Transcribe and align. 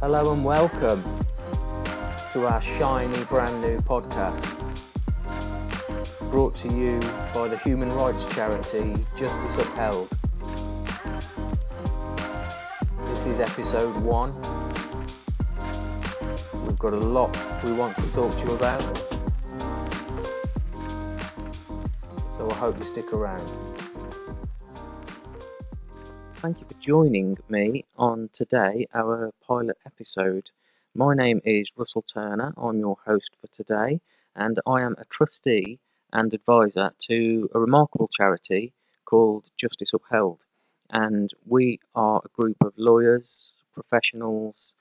Hello 0.00 0.32
and 0.32 0.42
welcome 0.42 1.02
to 2.32 2.46
our 2.46 2.62
shiny 2.62 3.22
brand 3.24 3.60
new 3.60 3.76
podcast. 3.80 4.40
Brought 6.30 6.56
to 6.56 6.72
you 6.72 7.00
by 7.34 7.48
the 7.48 7.58
human 7.58 7.92
rights 7.92 8.24
charity 8.34 9.04
Justice 9.18 9.56
Upheld. 9.56 10.08
This 13.04 13.26
is 13.26 13.40
episode 13.40 13.94
one. 14.02 14.32
We've 16.64 16.78
got 16.78 16.94
a 16.94 16.96
lot 16.96 17.36
we 17.62 17.74
want 17.74 17.94
to 17.98 18.10
talk 18.10 18.34
to 18.38 18.42
you 18.42 18.52
about. 18.52 18.80
So 22.38 22.50
I 22.50 22.54
hope 22.54 22.78
you 22.78 22.86
stick 22.86 23.12
around. 23.12 23.46
Thank 26.40 26.58
you 26.58 26.66
for 26.66 26.80
joining 26.80 27.36
me 27.50 27.79
on 28.00 28.30
today, 28.32 28.86
our 28.94 29.30
pilot 29.46 29.76
episode. 29.84 30.50
My 30.94 31.14
name 31.14 31.42
is 31.44 31.70
Russell 31.76 32.00
Turner. 32.00 32.54
I'm 32.56 32.78
your 32.78 32.96
host 33.04 33.28
for 33.38 33.46
today, 33.48 34.00
and 34.34 34.58
I 34.66 34.80
am 34.80 34.96
a 34.96 35.04
trustee 35.04 35.78
and 36.10 36.32
advisor 36.32 36.92
to 37.08 37.50
a 37.54 37.60
remarkable 37.60 38.08
charity 38.08 38.72
called 39.04 39.50
Justice 39.58 39.92
Upheld. 39.92 40.38
And 40.88 41.30
we 41.44 41.78
are 41.94 42.22
a 42.24 42.40
group 42.40 42.56
of 42.62 42.72
lawyers, 42.78 43.54
professionals, 43.74 44.72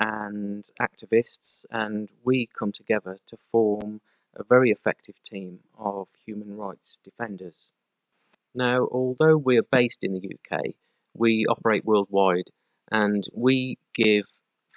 and 0.00 0.68
activists, 0.82 1.64
and 1.70 2.08
we 2.24 2.48
come 2.58 2.72
together 2.72 3.18
to 3.28 3.36
form 3.52 4.00
a 4.34 4.42
very 4.42 4.70
effective 4.72 5.14
team 5.22 5.60
of 5.78 6.08
human 6.26 6.56
rights 6.56 6.98
defenders. 7.04 7.68
Now, 8.52 8.88
although 8.90 9.36
we 9.36 9.58
are 9.58 9.70
based 9.70 10.02
in 10.02 10.12
the 10.14 10.28
UK, 10.34 10.74
we 11.16 11.46
operate 11.46 11.84
worldwide 11.84 12.50
and 12.94 13.24
we 13.34 13.76
give 13.92 14.24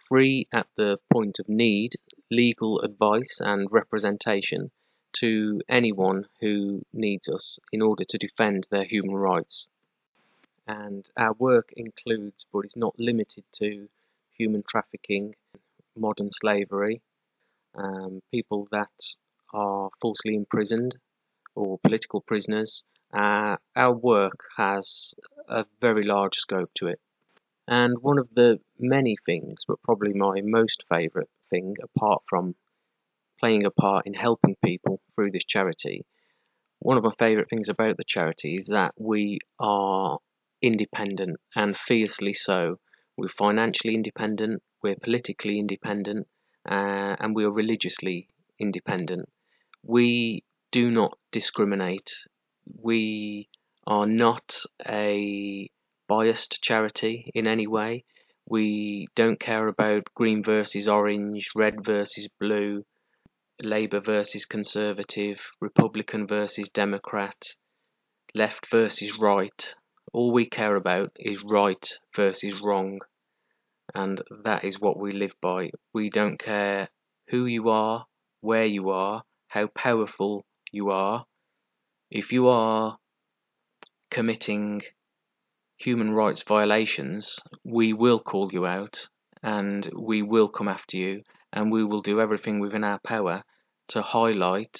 free 0.09 0.47
at 0.51 0.65
the 0.75 0.97
point 1.13 1.37
of 1.37 1.47
need 1.47 1.91
legal 2.31 2.79
advice 2.79 3.37
and 3.39 3.71
representation 3.71 4.71
to 5.13 5.61
anyone 5.69 6.25
who 6.41 6.81
needs 6.91 7.29
us 7.29 7.59
in 7.71 7.79
order 7.79 8.03
to 8.03 8.17
defend 8.17 8.65
their 8.71 8.85
human 8.85 9.15
rights. 9.15 9.67
And 10.67 11.07
our 11.15 11.33
work 11.33 11.69
includes, 11.77 12.43
but 12.51 12.65
is 12.65 12.75
not 12.75 12.95
limited 12.97 13.43
to, 13.59 13.87
human 14.35 14.63
trafficking, 14.67 15.35
modern 15.95 16.31
slavery, 16.31 17.01
um, 17.75 18.21
people 18.31 18.67
that 18.71 18.97
are 19.53 19.91
falsely 20.01 20.33
imprisoned 20.35 20.97
or 21.53 21.77
political 21.83 22.21
prisoners, 22.21 22.83
uh, 23.13 23.57
our 23.75 23.93
work 23.93 24.39
has 24.57 25.13
a 25.47 25.65
very 25.81 26.03
large 26.03 26.35
scope 26.35 26.71
to 26.75 26.87
it. 26.87 26.99
And 27.67 27.97
one 28.01 28.17
of 28.17 28.29
the 28.33 28.59
many 28.79 29.17
things, 29.25 29.63
but 29.67 29.81
probably 29.83 30.13
my 30.13 30.41
most 30.41 30.83
favourite 30.89 31.29
thing, 31.49 31.75
apart 31.83 32.23
from 32.29 32.55
playing 33.39 33.65
a 33.65 33.71
part 33.71 34.07
in 34.07 34.13
helping 34.13 34.55
people 34.63 35.01
through 35.15 35.31
this 35.31 35.45
charity, 35.45 36.05
one 36.79 36.97
of 36.97 37.03
my 37.03 37.13
favourite 37.19 37.49
things 37.49 37.69
about 37.69 37.97
the 37.97 38.03
charity 38.03 38.55
is 38.55 38.67
that 38.67 38.93
we 38.97 39.39
are 39.59 40.19
independent 40.61 41.37
and 41.55 41.77
fiercely 41.77 42.33
so. 42.33 42.79
We're 43.17 43.29
financially 43.29 43.95
independent, 43.95 44.61
we're 44.83 44.95
politically 44.95 45.59
independent, 45.59 46.27
uh, 46.69 47.15
and 47.19 47.35
we 47.35 47.43
are 47.45 47.51
religiously 47.51 48.29
independent. 48.59 49.27
We 49.83 50.43
do 50.71 50.91
not 50.91 51.17
discriminate 51.31 52.11
we 52.81 53.49
are 53.85 54.05
not 54.05 54.55
a 54.85 55.69
biased 56.07 56.61
charity 56.61 57.31
in 57.33 57.47
any 57.47 57.67
way. 57.67 58.05
We 58.49 59.07
don't 59.15 59.39
care 59.39 59.67
about 59.67 60.13
green 60.15 60.43
versus 60.43 60.87
orange, 60.87 61.49
red 61.55 61.83
versus 61.83 62.27
blue, 62.39 62.85
Labour 63.61 63.99
versus 63.99 64.45
Conservative, 64.45 65.39
Republican 65.59 66.27
versus 66.27 66.69
Democrat, 66.69 67.37
left 68.33 68.67
versus 68.69 69.17
right. 69.19 69.75
All 70.13 70.31
we 70.31 70.45
care 70.45 70.75
about 70.75 71.11
is 71.17 71.43
right 71.43 71.85
versus 72.15 72.61
wrong. 72.61 72.99
And 73.93 74.21
that 74.43 74.63
is 74.63 74.79
what 74.79 74.99
we 74.99 75.11
live 75.11 75.33
by. 75.41 75.71
We 75.93 76.09
don't 76.09 76.37
care 76.37 76.89
who 77.29 77.45
you 77.45 77.69
are, 77.69 78.05
where 78.41 78.65
you 78.65 78.89
are, 78.89 79.23
how 79.47 79.67
powerful 79.67 80.45
you 80.71 80.91
are. 80.91 81.25
If 82.11 82.31
you 82.31 82.47
are 82.47 82.97
committing 84.11 84.83
human 85.77 86.13
rights 86.13 86.43
violations, 86.43 87.39
we 87.63 87.93
will 87.93 88.19
call 88.19 88.51
you 88.51 88.65
out 88.65 89.07
and 89.43 89.89
we 89.95 90.21
will 90.21 90.49
come 90.49 90.67
after 90.67 90.97
you 90.97 91.21
and 91.53 91.71
we 91.71 91.83
will 91.83 92.01
do 92.01 92.19
everything 92.19 92.59
within 92.59 92.83
our 92.83 92.99
power 92.99 93.43
to 93.87 94.01
highlight 94.01 94.77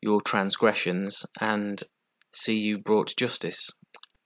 your 0.00 0.20
transgressions 0.20 1.24
and 1.40 1.82
see 2.34 2.56
you 2.56 2.78
brought 2.78 3.08
to 3.08 3.16
justice. 3.16 3.70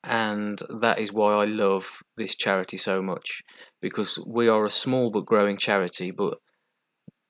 And 0.03 0.61
that 0.81 0.99
is 0.99 1.12
why 1.12 1.34
I 1.34 1.45
love 1.45 1.84
this 2.17 2.34
charity 2.34 2.78
so 2.78 3.03
much 3.03 3.43
because 3.83 4.19
we 4.27 4.49
are 4.49 4.65
a 4.65 4.71
small 4.71 5.11
but 5.11 5.27
growing 5.27 5.59
charity, 5.59 6.11
but 6.11 6.39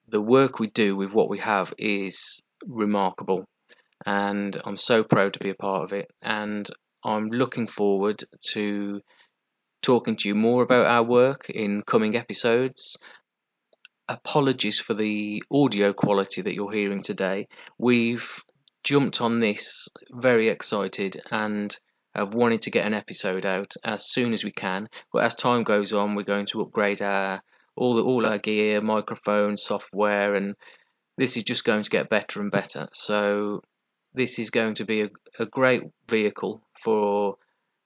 the 0.06 0.20
work 0.20 0.58
we 0.58 0.68
do 0.68 0.96
with 0.96 1.12
what 1.12 1.28
we 1.28 1.38
have 1.38 1.72
is 1.78 2.40
remarkable 2.66 3.46
and 4.06 4.60
I'm 4.64 4.76
so 4.76 5.02
proud 5.02 5.34
to 5.34 5.38
be 5.38 5.50
a 5.50 5.54
part 5.54 5.84
of 5.84 5.92
it. 5.92 6.10
And 6.22 6.68
I'm 7.04 7.28
looking 7.28 7.66
forward 7.66 8.24
to 8.52 9.00
talking 9.82 10.16
to 10.16 10.28
you 10.28 10.34
more 10.34 10.62
about 10.62 10.86
our 10.86 11.02
work 11.02 11.48
in 11.48 11.82
coming 11.82 12.16
episodes. 12.16 12.96
Apologies 14.08 14.78
for 14.80 14.94
the 14.94 15.42
audio 15.50 15.92
quality 15.92 16.42
that 16.42 16.54
you're 16.54 16.72
hearing 16.72 17.02
today. 17.02 17.48
We've 17.78 18.28
jumped 18.84 19.20
on 19.20 19.40
this 19.40 19.88
very 20.10 20.48
excited 20.48 21.22
and 21.30 21.76
have 22.14 22.34
wanted 22.34 22.62
to 22.62 22.70
get 22.70 22.86
an 22.86 22.94
episode 22.94 23.46
out 23.46 23.72
as 23.84 24.10
soon 24.10 24.34
as 24.34 24.44
we 24.44 24.50
can. 24.52 24.88
But 25.12 25.24
as 25.24 25.34
time 25.34 25.62
goes 25.62 25.92
on, 25.92 26.14
we're 26.14 26.22
going 26.24 26.46
to 26.46 26.60
upgrade 26.62 27.00
our 27.00 27.42
all 27.76 27.94
the, 27.94 28.02
all 28.02 28.26
our 28.26 28.38
gear, 28.38 28.80
microphone, 28.82 29.56
software, 29.56 30.34
and 30.34 30.54
this 31.16 31.36
is 31.36 31.44
just 31.44 31.64
going 31.64 31.82
to 31.82 31.90
get 31.90 32.10
better 32.10 32.40
and 32.40 32.50
better. 32.50 32.88
So 32.92 33.62
this 34.12 34.38
is 34.38 34.50
going 34.50 34.74
to 34.74 34.84
be 34.84 35.02
a, 35.02 35.08
a 35.38 35.46
great 35.46 35.82
vehicle 36.08 36.62
for 36.82 37.36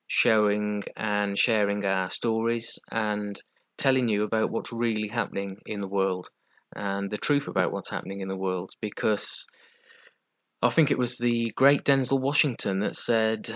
showing 0.06 0.82
and 0.96 1.38
sharing 1.38 1.84
our 1.84 2.10
stories 2.10 2.78
and 2.90 3.40
telling 3.78 4.08
you 4.08 4.22
about 4.22 4.50
what's 4.50 4.72
really 4.72 5.08
happening 5.08 5.56
in 5.66 5.80
the 5.80 5.88
world 5.88 6.28
and 6.76 7.10
the 7.10 7.18
truth 7.18 7.48
about 7.48 7.72
what's 7.72 7.90
happening 7.90 8.20
in 8.20 8.28
the 8.28 8.36
world 8.36 8.70
because 8.80 9.46
I 10.62 10.70
think 10.70 10.90
it 10.90 10.98
was 10.98 11.18
the 11.18 11.52
great 11.56 11.84
Denzel 11.84 12.20
Washington 12.20 12.80
that 12.80 12.96
said 12.96 13.54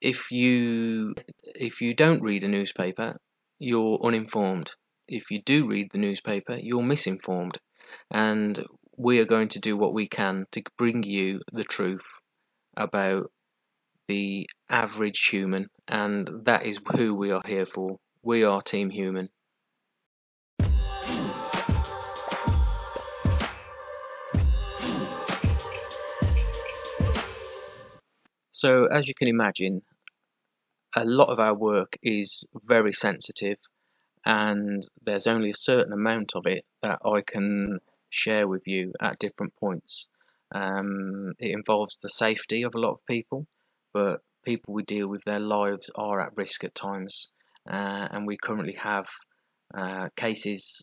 if 0.00 0.30
you 0.30 1.14
if 1.54 1.80
you 1.80 1.94
don't 1.94 2.22
read 2.22 2.44
a 2.44 2.48
newspaper 2.48 3.16
you're 3.62 4.00
uninformed. 4.02 4.70
If 5.06 5.30
you 5.30 5.40
do 5.42 5.68
read 5.68 5.90
the 5.92 5.98
newspaper 5.98 6.58
you're 6.60 6.82
misinformed. 6.82 7.58
And 8.10 8.64
we 8.96 9.18
are 9.20 9.24
going 9.24 9.48
to 9.48 9.60
do 9.60 9.76
what 9.76 9.94
we 9.94 10.08
can 10.08 10.46
to 10.52 10.62
bring 10.76 11.02
you 11.02 11.40
the 11.52 11.64
truth 11.64 12.04
about 12.76 13.30
the 14.08 14.48
average 14.68 15.28
human, 15.30 15.68
and 15.88 16.28
that 16.44 16.66
is 16.66 16.78
who 16.96 17.14
we 17.14 17.30
are 17.30 17.42
here 17.44 17.66
for. 17.66 17.98
We 18.22 18.44
are 18.44 18.62
Team 18.62 18.90
Human. 18.90 19.28
So, 28.52 28.84
as 28.86 29.08
you 29.08 29.14
can 29.14 29.26
imagine, 29.28 29.82
a 30.94 31.04
lot 31.04 31.30
of 31.30 31.40
our 31.40 31.54
work 31.54 31.98
is 32.02 32.44
very 32.54 32.92
sensitive, 32.92 33.58
and 34.24 34.86
there's 35.04 35.26
only 35.26 35.50
a 35.50 35.54
certain 35.54 35.92
amount 35.92 36.32
of 36.36 36.46
it 36.46 36.64
that 36.82 37.00
I 37.04 37.22
can 37.22 37.80
share 38.08 38.46
with 38.46 38.62
you 38.66 38.92
at 39.00 39.18
different 39.18 39.56
points. 39.56 40.08
Um, 40.54 41.32
it 41.38 41.50
involves 41.50 41.98
the 41.98 42.10
safety 42.10 42.62
of 42.62 42.74
a 42.74 42.78
lot 42.78 42.92
of 42.92 43.06
people, 43.06 43.46
but 43.92 44.20
people 44.44 44.74
we 44.74 44.82
deal 44.82 45.08
with, 45.08 45.24
their 45.24 45.40
lives 45.40 45.90
are 45.94 46.20
at 46.20 46.36
risk 46.36 46.64
at 46.64 46.74
times. 46.74 47.28
Uh, 47.70 48.08
and 48.10 48.26
we 48.26 48.36
currently 48.36 48.74
have 48.74 49.06
uh, 49.74 50.08
cases 50.16 50.82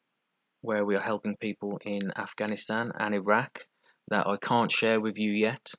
where 0.62 0.86
we 0.86 0.96
are 0.96 1.02
helping 1.02 1.38
people 1.38 1.80
in 1.86 2.12
Afghanistan 2.18 2.92
and 2.98 3.14
Iraq 3.14 3.66
that 4.10 4.28
I 4.28 4.38
can't 4.38 4.72
share 4.72 5.00
with 5.00 5.18
you 5.18 5.32
yet. 5.32 5.72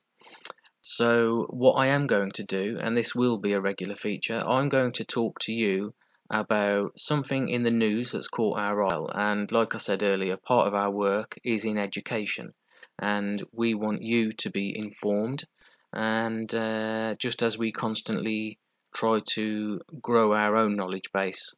So, 0.81 1.45
what 1.51 1.73
I 1.73 1.87
am 1.87 2.07
going 2.07 2.31
to 2.31 2.43
do, 2.43 2.79
and 2.81 2.97
this 2.97 3.13
will 3.13 3.37
be 3.37 3.53
a 3.53 3.61
regular 3.61 3.95
feature, 3.95 4.43
I'm 4.47 4.67
going 4.69 4.93
to 4.93 5.03
talk 5.03 5.39
to 5.41 5.51
you 5.51 5.93
about 6.31 6.97
something 6.97 7.49
in 7.49 7.63
the 7.63 7.69
news 7.69 8.11
that's 8.11 8.27
caught 8.27 8.57
our 8.57 8.81
eye. 8.83 9.31
And 9.31 9.51
like 9.51 9.75
I 9.75 9.77
said 9.77 10.01
earlier, 10.01 10.37
part 10.37 10.67
of 10.67 10.73
our 10.73 10.89
work 10.89 11.37
is 11.43 11.65
in 11.65 11.77
education, 11.77 12.53
and 12.97 13.43
we 13.51 13.75
want 13.75 14.01
you 14.01 14.33
to 14.33 14.49
be 14.49 14.75
informed 14.75 15.45
and 15.93 16.53
uh, 16.53 17.15
just 17.19 17.41
as 17.41 17.57
we 17.57 17.71
constantly 17.71 18.57
try 18.93 19.19
to 19.33 19.81
grow 20.01 20.33
our 20.33 20.55
own 20.55 20.75
knowledge 20.75 21.11
base. 21.13 21.53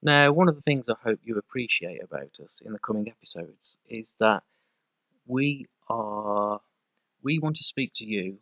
Now, 0.00 0.32
one 0.32 0.48
of 0.48 0.54
the 0.54 0.62
things 0.62 0.88
I 0.88 0.94
hope 1.02 1.20
you 1.24 1.36
appreciate 1.36 2.02
about 2.02 2.38
us 2.42 2.62
in 2.64 2.72
the 2.72 2.78
coming 2.78 3.08
episodes 3.08 3.76
is 3.88 4.08
that 4.20 4.42
we 5.26 5.66
are 5.88 6.60
we 7.22 7.38
want 7.38 7.56
to 7.56 7.64
speak 7.64 7.92
to 7.96 8.04
you 8.04 8.38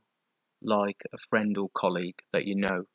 like 0.62 1.02
a 1.12 1.19
friend 1.19 1.56
or 1.56 1.70
colleague 1.75 2.22
that 2.32 2.46
you 2.46 2.55
know. 2.55 2.87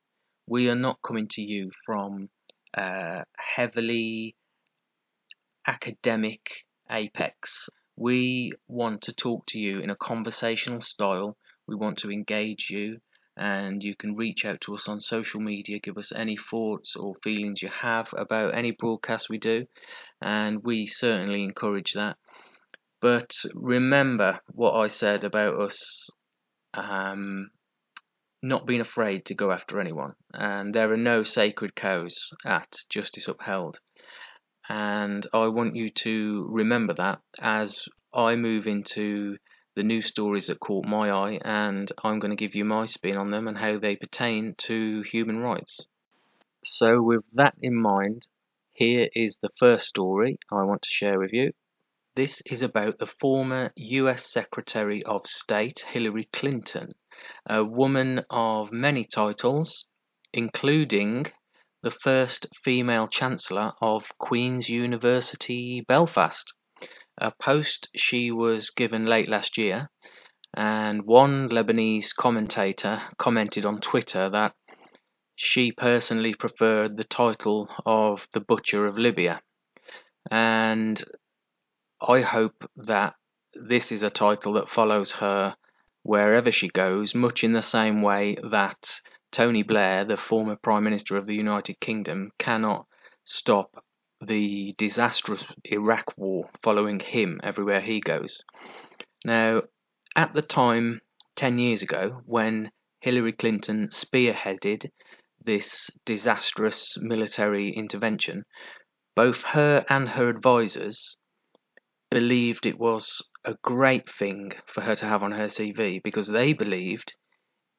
We 0.47 0.69
are 0.69 0.75
not 0.75 1.01
coming 1.01 1.27
to 1.31 1.41
you 1.41 1.71
from 1.85 2.29
a 2.73 3.25
heavily 3.37 4.35
academic 5.67 6.65
apex. 6.89 7.69
We 7.95 8.51
want 8.67 9.03
to 9.03 9.13
talk 9.13 9.45
to 9.47 9.59
you 9.59 9.79
in 9.79 9.89
a 9.89 9.95
conversational 9.95 10.81
style. 10.81 11.37
We 11.67 11.75
want 11.75 11.99
to 11.99 12.11
engage 12.11 12.67
you, 12.69 12.99
and 13.37 13.83
you 13.83 13.95
can 13.95 14.15
reach 14.15 14.45
out 14.45 14.61
to 14.61 14.75
us 14.75 14.87
on 14.87 14.99
social 14.99 15.39
media, 15.39 15.79
give 15.79 15.97
us 15.97 16.11
any 16.11 16.37
thoughts 16.37 16.95
or 16.95 17.15
feelings 17.23 17.61
you 17.61 17.69
have 17.69 18.07
about 18.17 18.55
any 18.55 18.71
broadcast 18.71 19.29
we 19.29 19.37
do, 19.37 19.67
and 20.21 20.63
we 20.63 20.87
certainly 20.87 21.43
encourage 21.43 21.93
that. 21.93 22.17
But 23.01 23.31
remember 23.53 24.39
what 24.51 24.73
I 24.73 24.87
said 24.87 25.23
about 25.23 25.59
us 25.59 26.09
um, 26.73 27.51
not 28.41 28.65
being 28.65 28.81
afraid 28.81 29.25
to 29.25 29.35
go 29.35 29.51
after 29.51 29.79
anyone, 29.79 30.15
and 30.33 30.73
there 30.73 30.91
are 30.91 30.97
no 30.97 31.23
sacred 31.23 31.75
cows 31.75 32.31
at 32.43 32.75
Justice 32.89 33.27
Upheld. 33.27 33.79
And 34.67 35.27
I 35.33 35.47
want 35.47 35.75
you 35.75 35.89
to 35.89 36.47
remember 36.49 36.93
that 36.93 37.21
as 37.39 37.87
I 38.13 38.35
move 38.35 38.67
into 38.67 39.37
the 39.75 39.83
new 39.83 40.01
stories 40.01 40.47
that 40.47 40.59
caught 40.59 40.85
my 40.85 41.09
eye, 41.11 41.39
and 41.43 41.91
I'm 42.03 42.19
going 42.19 42.31
to 42.31 42.43
give 42.43 42.55
you 42.55 42.65
my 42.65 42.85
spin 42.85 43.17
on 43.17 43.31
them 43.31 43.47
and 43.47 43.57
how 43.57 43.77
they 43.77 43.95
pertain 43.95 44.55
to 44.67 45.01
human 45.03 45.39
rights. 45.39 45.87
So, 46.63 47.01
with 47.01 47.23
that 47.33 47.55
in 47.61 47.75
mind, 47.75 48.27
here 48.71 49.09
is 49.15 49.37
the 49.37 49.51
first 49.57 49.87
story 49.87 50.39
I 50.51 50.63
want 50.63 50.81
to 50.81 50.89
share 50.89 51.19
with 51.19 51.31
you. 51.31 51.53
This 52.15 52.41
is 52.45 52.61
about 52.61 52.99
the 52.99 53.07
former 53.07 53.71
US 53.75 54.25
Secretary 54.25 55.01
of 55.03 55.25
State 55.25 55.85
Hillary 55.87 56.27
Clinton, 56.33 56.93
a 57.45 57.63
woman 57.63 58.23
of 58.29 58.71
many 58.71 59.05
titles, 59.05 59.85
including 60.33 61.27
the 61.83 61.91
first 61.91 62.47
female 62.63 63.07
Chancellor 63.07 63.73
of 63.81 64.03
Queen's 64.19 64.69
University 64.69 65.83
Belfast, 65.87 66.53
a 67.19 67.31
post 67.31 67.89
she 67.95 68.31
was 68.31 68.69
given 68.69 69.05
late 69.05 69.27
last 69.27 69.57
year. 69.57 69.89
And 70.53 71.05
one 71.05 71.49
Lebanese 71.49 72.13
commentator 72.15 73.01
commented 73.17 73.65
on 73.65 73.79
Twitter 73.79 74.29
that 74.29 74.53
she 75.35 75.71
personally 75.71 76.35
preferred 76.35 76.97
the 76.97 77.03
title 77.03 77.69
of 77.85 78.27
the 78.33 78.41
Butcher 78.41 78.85
of 78.85 78.97
Libya. 78.97 79.41
And 80.29 81.03
I 82.01 82.21
hope 82.21 82.69
that 82.75 83.15
this 83.53 83.91
is 83.91 84.03
a 84.03 84.09
title 84.09 84.53
that 84.53 84.69
follows 84.69 85.13
her 85.13 85.55
wherever 86.03 86.51
she 86.51 86.67
goes, 86.67 87.13
much 87.13 87.43
in 87.43 87.53
the 87.53 87.61
same 87.61 88.01
way 88.01 88.35
that 88.51 88.99
Tony 89.31 89.63
Blair, 89.63 90.03
the 90.03 90.17
former 90.17 90.55
Prime 90.55 90.83
Minister 90.83 91.15
of 91.17 91.25
the 91.25 91.35
United 91.35 91.79
Kingdom, 91.79 92.31
cannot 92.37 92.85
stop 93.23 93.83
the 94.19 94.73
disastrous 94.77 95.45
Iraq 95.65 96.17
war 96.17 96.49
following 96.63 96.99
him 96.99 97.39
everywhere 97.43 97.81
he 97.81 97.99
goes. 97.99 98.41
Now, 99.25 99.63
at 100.15 100.33
the 100.33 100.41
time, 100.41 101.01
10 101.37 101.59
years 101.59 101.81
ago, 101.81 102.21
when 102.25 102.71
Hillary 102.99 103.33
Clinton 103.33 103.89
spearheaded 103.89 104.91
this 105.43 105.89
disastrous 106.05 106.95
military 106.97 107.69
intervention, 107.69 108.43
both 109.15 109.41
her 109.41 109.85
and 109.89 110.09
her 110.09 110.29
advisers 110.29 111.15
believed 112.09 112.65
it 112.65 112.77
was 112.77 113.21
a 113.43 113.55
great 113.63 114.09
thing 114.09 114.53
for 114.67 114.81
her 114.81 114.95
to 114.95 115.05
have 115.05 115.23
on 115.23 115.31
her 115.31 115.47
CV 115.47 116.01
because 116.03 116.27
they 116.27 116.53
believed 116.53 117.15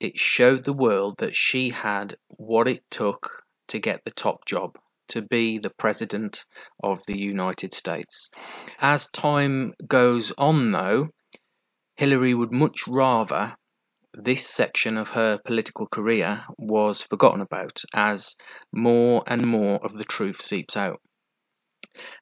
it 0.01 0.19
showed 0.19 0.65
the 0.65 0.73
world 0.73 1.17
that 1.19 1.37
she 1.37 1.71
had 1.71 2.17
what 2.29 2.67
it 2.67 2.83
took 2.91 3.45
to 3.69 3.79
get 3.79 4.03
the 4.05 4.11
top 4.11 4.45
job, 4.45 4.77
to 5.09 5.23
be 5.23 5.59
the 5.59 5.71
President 5.71 6.45
of 6.83 7.07
the 7.07 7.17
United 7.17 7.73
States. 7.73 8.29
As 8.81 9.07
time 9.09 9.75
goes 9.87 10.33
on, 10.37 10.73
though, 10.73 11.11
Hillary 11.95 12.35
would 12.35 12.51
much 12.51 12.89
rather 12.89 13.57
this 14.13 14.47
section 14.51 14.97
of 14.97 15.11
her 15.11 15.39
political 15.39 15.87
career 15.87 16.45
was 16.59 17.03
forgotten 17.03 17.41
about 17.41 17.81
as 17.95 18.35
more 18.73 19.23
and 19.27 19.47
more 19.47 19.77
of 19.85 19.95
the 19.95 20.05
truth 20.05 20.43
seeps 20.43 20.77
out. 20.77 21.01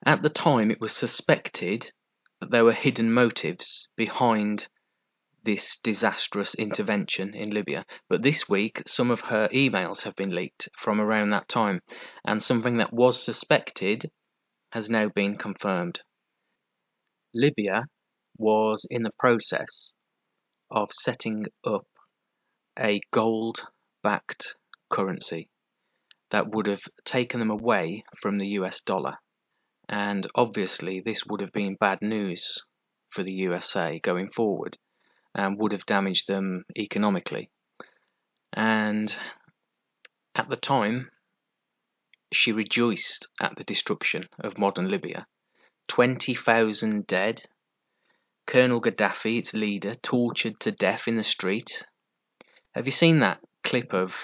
At 0.05 0.23
the 0.23 0.31
time, 0.31 0.71
it 0.71 0.81
was 0.81 0.93
suspected 0.93 1.93
that 2.41 2.51
there 2.51 2.65
were 2.65 2.73
hidden 2.73 3.13
motives 3.13 3.89
behind 3.97 4.69
this 5.45 5.79
disastrous 5.83 6.55
intervention 6.55 7.35
in 7.35 7.51
Libya. 7.51 7.85
But 8.09 8.23
this 8.23 8.49
week, 8.49 8.83
some 8.87 9.11
of 9.11 9.21
her 9.21 9.49
emails 9.49 10.03
have 10.03 10.17
been 10.17 10.35
leaked 10.35 10.69
from 10.79 11.01
around 11.01 11.31
that 11.31 11.49
time, 11.49 11.81
and 12.25 12.43
something 12.43 12.77
that 12.79 12.93
was 12.93 13.23
suspected 13.23 14.11
has 14.73 14.91
now 14.91 15.09
been 15.09 15.37
confirmed. 15.37 16.01
Libya 17.35 17.87
was 18.37 18.87
in 18.91 19.03
the 19.03 19.13
process 19.19 19.95
of 20.71 20.91
setting 20.93 21.47
up 21.65 21.87
a 22.79 23.01
gold 23.13 23.61
backed 24.03 24.57
currency 24.89 25.49
that 26.31 26.51
would 26.51 26.67
have 26.67 26.83
taken 27.05 27.41
them 27.41 27.51
away 27.51 28.05
from 28.21 28.39
the 28.39 28.47
US 28.49 28.81
dollar. 28.81 29.19
And 29.93 30.29
obviously, 30.37 31.01
this 31.01 31.27
would 31.27 31.41
have 31.41 31.53
been 31.53 31.75
bad 31.75 32.01
news 32.01 32.63
for 33.11 33.25
the 33.25 33.33
USA 33.33 33.99
going 33.99 34.31
forward 34.31 34.79
and 35.35 35.59
would 35.59 35.73
have 35.73 35.85
damaged 35.85 36.29
them 36.29 36.65
economically. 36.79 37.51
And 38.53 39.13
at 40.37 40.49
the 40.49 40.57
time, 40.57 41.11
she 42.33 42.53
rejoiced 42.53 43.27
at 43.41 43.57
the 43.57 43.65
destruction 43.65 44.29
of 44.39 44.59
modern 44.59 44.89
Libya. 44.89 45.27
20,000 45.89 47.09
dead, 47.09 47.43
Colonel 48.47 48.81
Gaddafi, 48.81 49.39
its 49.41 49.53
leader, 49.55 49.97
tortured 49.97 50.61
to 50.61 50.71
death 50.71 51.09
in 51.09 51.17
the 51.17 51.25
street. 51.25 51.85
Have 52.77 52.87
you 52.87 52.93
seen 52.93 53.19
that 53.19 53.41
clip 53.65 53.93
of 53.93 54.15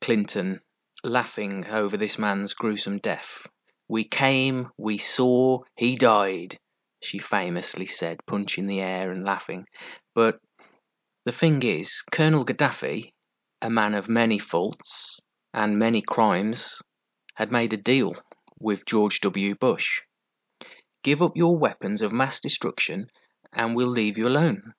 Clinton 0.00 0.62
laughing 1.04 1.66
over 1.66 1.98
this 1.98 2.18
man's 2.18 2.54
gruesome 2.54 2.96
death? 2.96 3.46
We 3.90 4.04
came, 4.04 4.68
we 4.78 4.98
saw, 4.98 5.64
he 5.74 5.96
died, 5.96 6.60
she 7.02 7.18
famously 7.18 7.86
said, 7.86 8.24
punching 8.24 8.68
the 8.68 8.78
air 8.78 9.10
and 9.10 9.24
laughing. 9.24 9.66
But 10.14 10.38
the 11.24 11.32
thing 11.32 11.64
is, 11.64 12.04
Colonel 12.12 12.44
Gaddafi, 12.44 13.12
a 13.60 13.68
man 13.68 13.94
of 13.94 14.08
many 14.08 14.38
faults 14.38 15.18
and 15.52 15.76
many 15.76 16.02
crimes, 16.02 16.80
had 17.34 17.50
made 17.50 17.72
a 17.72 17.76
deal 17.76 18.12
with 18.60 18.86
George 18.86 19.20
W. 19.22 19.56
Bush. 19.56 20.02
Give 21.02 21.20
up 21.20 21.36
your 21.36 21.58
weapons 21.58 22.00
of 22.00 22.12
mass 22.12 22.38
destruction 22.38 23.08
and 23.52 23.74
we'll 23.74 23.88
leave 23.88 24.16
you 24.16 24.28
alone. 24.28 24.74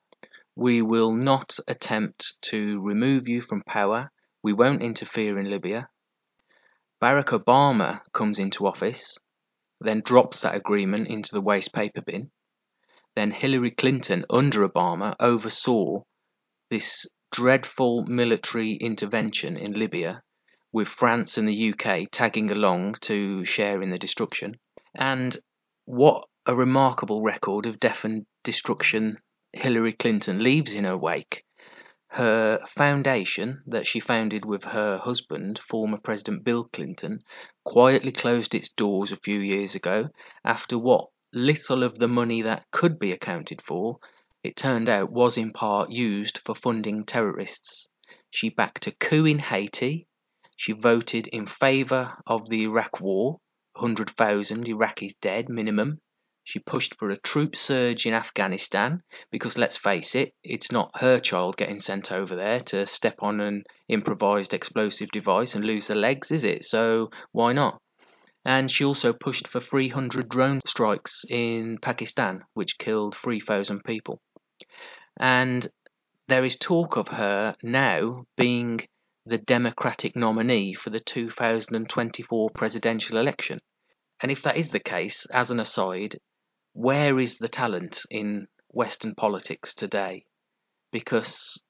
We 0.55 0.81
will 0.81 1.11
not 1.11 1.57
attempt 1.67 2.35
to 2.43 2.79
remove 2.79 3.27
you 3.27 3.41
from 3.41 3.63
power. 3.63 4.09
We 4.41 4.53
won't 4.53 4.81
interfere 4.81 5.37
in 5.37 5.49
Libya. 5.49 5.89
Barack 7.01 7.29
Obama 7.29 8.01
comes 8.13 8.37
into 8.37 8.67
office, 8.67 9.17
then 9.79 10.01
drops 10.01 10.41
that 10.41 10.53
agreement 10.53 11.07
into 11.07 11.31
the 11.31 11.41
waste 11.41 11.73
paper 11.73 12.01
bin. 12.01 12.29
Then 13.15 13.31
Hillary 13.31 13.71
Clinton, 13.71 14.23
under 14.29 14.67
Obama, 14.67 15.15
oversaw 15.19 16.03
this 16.69 17.07
dreadful 17.31 18.05
military 18.05 18.73
intervention 18.73 19.57
in 19.57 19.73
Libya, 19.73 20.21
with 20.71 20.87
France 20.87 21.37
and 21.37 21.47
the 21.47 21.73
UK 21.73 22.07
tagging 22.11 22.51
along 22.51 22.95
to 23.01 23.43
share 23.45 23.81
in 23.81 23.89
the 23.89 23.97
destruction. 23.97 24.59
And 24.95 25.37
what 25.85 26.27
a 26.45 26.55
remarkable 26.55 27.23
record 27.23 27.65
of 27.65 27.79
death 27.79 28.03
and 28.03 28.25
destruction 28.43 29.17
Hillary 29.53 29.93
Clinton 29.93 30.43
leaves 30.43 30.73
in 30.73 30.83
her 30.83 30.97
wake. 30.97 31.43
Her 32.15 32.65
foundation, 32.75 33.63
that 33.67 33.87
she 33.87 34.01
founded 34.01 34.43
with 34.43 34.65
her 34.65 34.97
husband, 34.97 35.59
former 35.59 35.97
President 35.97 36.43
Bill 36.43 36.65
Clinton, 36.65 37.21
quietly 37.63 38.11
closed 38.11 38.53
its 38.53 38.67
doors 38.67 39.13
a 39.13 39.15
few 39.15 39.39
years 39.39 39.75
ago 39.75 40.09
after 40.43 40.77
what 40.77 41.07
little 41.31 41.83
of 41.83 41.99
the 41.99 42.09
money 42.09 42.41
that 42.41 42.69
could 42.69 42.99
be 42.99 43.13
accounted 43.13 43.61
for, 43.61 43.99
it 44.43 44.57
turned 44.57 44.89
out, 44.89 45.09
was 45.09 45.37
in 45.37 45.53
part 45.53 45.89
used 45.89 46.39
for 46.45 46.53
funding 46.53 47.05
terrorists. 47.05 47.87
She 48.29 48.49
backed 48.49 48.87
a 48.87 48.91
coup 48.91 49.23
in 49.23 49.39
Haiti. 49.39 50.09
She 50.57 50.73
voted 50.73 51.27
in 51.27 51.47
favor 51.47 52.17
of 52.27 52.49
the 52.49 52.63
Iraq 52.63 52.99
war, 52.99 53.39
100,000 53.75 54.65
Iraqis 54.65 55.15
dead 55.21 55.47
minimum. 55.47 56.01
She 56.43 56.59
pushed 56.59 56.95
for 56.97 57.09
a 57.09 57.17
troop 57.17 57.55
surge 57.55 58.05
in 58.05 58.13
Afghanistan 58.13 59.03
because 59.31 59.57
let's 59.57 59.77
face 59.77 60.15
it, 60.15 60.33
it's 60.43 60.71
not 60.71 60.91
her 60.99 61.19
child 61.19 61.55
getting 61.55 61.79
sent 61.79 62.11
over 62.11 62.35
there 62.35 62.59
to 62.61 62.87
step 62.87 63.15
on 63.19 63.39
an 63.39 63.63
improvised 63.87 64.53
explosive 64.53 65.09
device 65.11 65.55
and 65.55 65.63
lose 65.63 65.87
their 65.87 65.95
legs, 65.95 66.31
is 66.31 66.43
it? 66.43 66.65
So 66.65 67.09
why 67.31 67.53
not? 67.53 67.79
And 68.43 68.71
she 68.71 68.83
also 68.83 69.13
pushed 69.13 69.47
for 69.47 69.61
300 69.61 70.27
drone 70.27 70.61
strikes 70.65 71.23
in 71.29 71.77
Pakistan, 71.77 72.43
which 72.53 72.79
killed 72.79 73.15
3,000 73.15 73.83
people. 73.83 74.19
And 75.19 75.69
there 76.27 76.43
is 76.43 76.57
talk 76.57 76.97
of 76.97 77.09
her 77.09 77.55
now 77.61 78.25
being 78.35 78.87
the 79.25 79.37
Democratic 79.37 80.15
nominee 80.15 80.73
for 80.73 80.89
the 80.89 80.99
2024 80.99 82.49
presidential 82.55 83.17
election. 83.17 83.59
And 84.21 84.31
if 84.31 84.41
that 84.43 84.57
is 84.57 84.71
the 84.71 84.79
case, 84.79 85.27
as 85.31 85.51
an 85.51 85.59
aside, 85.59 86.19
where 86.73 87.19
is 87.19 87.37
the 87.37 87.49
talent 87.49 88.01
in 88.09 88.47
Western 88.69 89.15
politics 89.15 89.73
today? 89.73 90.25
Because 90.91 91.61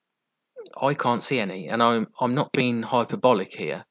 I 0.80 0.94
can't 0.94 1.24
see 1.24 1.40
any, 1.40 1.68
and 1.68 1.82
I'm 1.82 2.08
I'm 2.20 2.36
not 2.36 2.52
being 2.52 2.84
hyperbolic 2.84 3.54
here. 3.54 3.86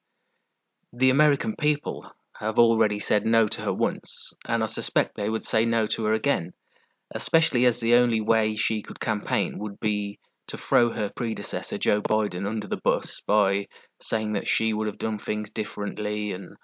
The 0.92 1.10
American 1.10 1.56
people 1.56 2.10
have 2.38 2.58
already 2.58 2.98
said 2.98 3.26
no 3.26 3.48
to 3.48 3.62
her 3.62 3.72
once, 3.72 4.32
and 4.46 4.62
I 4.62 4.66
suspect 4.66 5.16
they 5.16 5.28
would 5.28 5.44
say 5.44 5.64
no 5.64 5.86
to 5.88 6.04
her 6.04 6.12
again, 6.12 6.52
especially 7.10 7.66
as 7.66 7.80
the 7.80 7.94
only 7.94 8.20
way 8.20 8.54
she 8.54 8.82
could 8.82 9.00
campaign 9.00 9.58
would 9.58 9.78
be 9.80 10.18
to 10.46 10.56
throw 10.56 10.90
her 10.90 11.10
predecessor 11.14 11.78
Joe 11.78 12.02
Biden 12.02 12.46
under 12.46 12.66
the 12.66 12.80
bus 12.82 13.20
by 13.26 13.68
saying 14.00 14.32
that 14.32 14.48
she 14.48 14.72
would 14.72 14.86
have 14.86 14.98
done 14.98 15.18
things 15.18 15.50
differently 15.50 16.32
and 16.32 16.56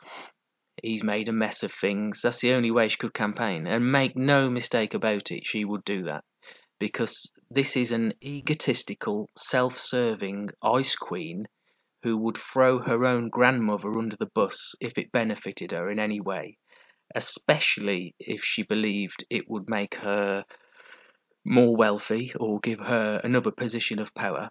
he's 0.82 1.02
made 1.02 1.28
a 1.28 1.32
mess 1.32 1.62
of 1.62 1.72
things. 1.72 2.20
That's 2.22 2.40
the 2.40 2.52
only 2.52 2.70
way 2.70 2.88
she 2.88 2.96
could 2.96 3.14
campaign. 3.14 3.66
And 3.66 3.90
make 3.90 4.16
no 4.16 4.50
mistake 4.50 4.94
about 4.94 5.30
it, 5.30 5.46
she 5.46 5.64
would 5.64 5.84
do 5.84 6.02
that. 6.04 6.24
Because 6.78 7.30
this 7.50 7.76
is 7.76 7.92
an 7.92 8.14
egotistical, 8.22 9.30
self 9.36 9.78
serving 9.78 10.50
ice 10.62 10.94
queen 10.96 11.46
who 12.02 12.16
would 12.18 12.38
throw 12.38 12.78
her 12.78 13.04
own 13.04 13.28
grandmother 13.28 13.98
under 13.98 14.16
the 14.16 14.30
bus 14.34 14.74
if 14.80 14.98
it 14.98 15.10
benefited 15.12 15.72
her 15.72 15.90
in 15.90 15.98
any 15.98 16.20
way, 16.20 16.58
especially 17.14 18.14
if 18.18 18.42
she 18.44 18.62
believed 18.62 19.24
it 19.30 19.48
would 19.48 19.68
make 19.68 19.94
her 19.96 20.44
more 21.44 21.76
wealthy 21.76 22.32
or 22.38 22.60
give 22.60 22.80
her 22.80 23.20
another 23.24 23.50
position 23.50 23.98
of 23.98 24.14
power. 24.14 24.50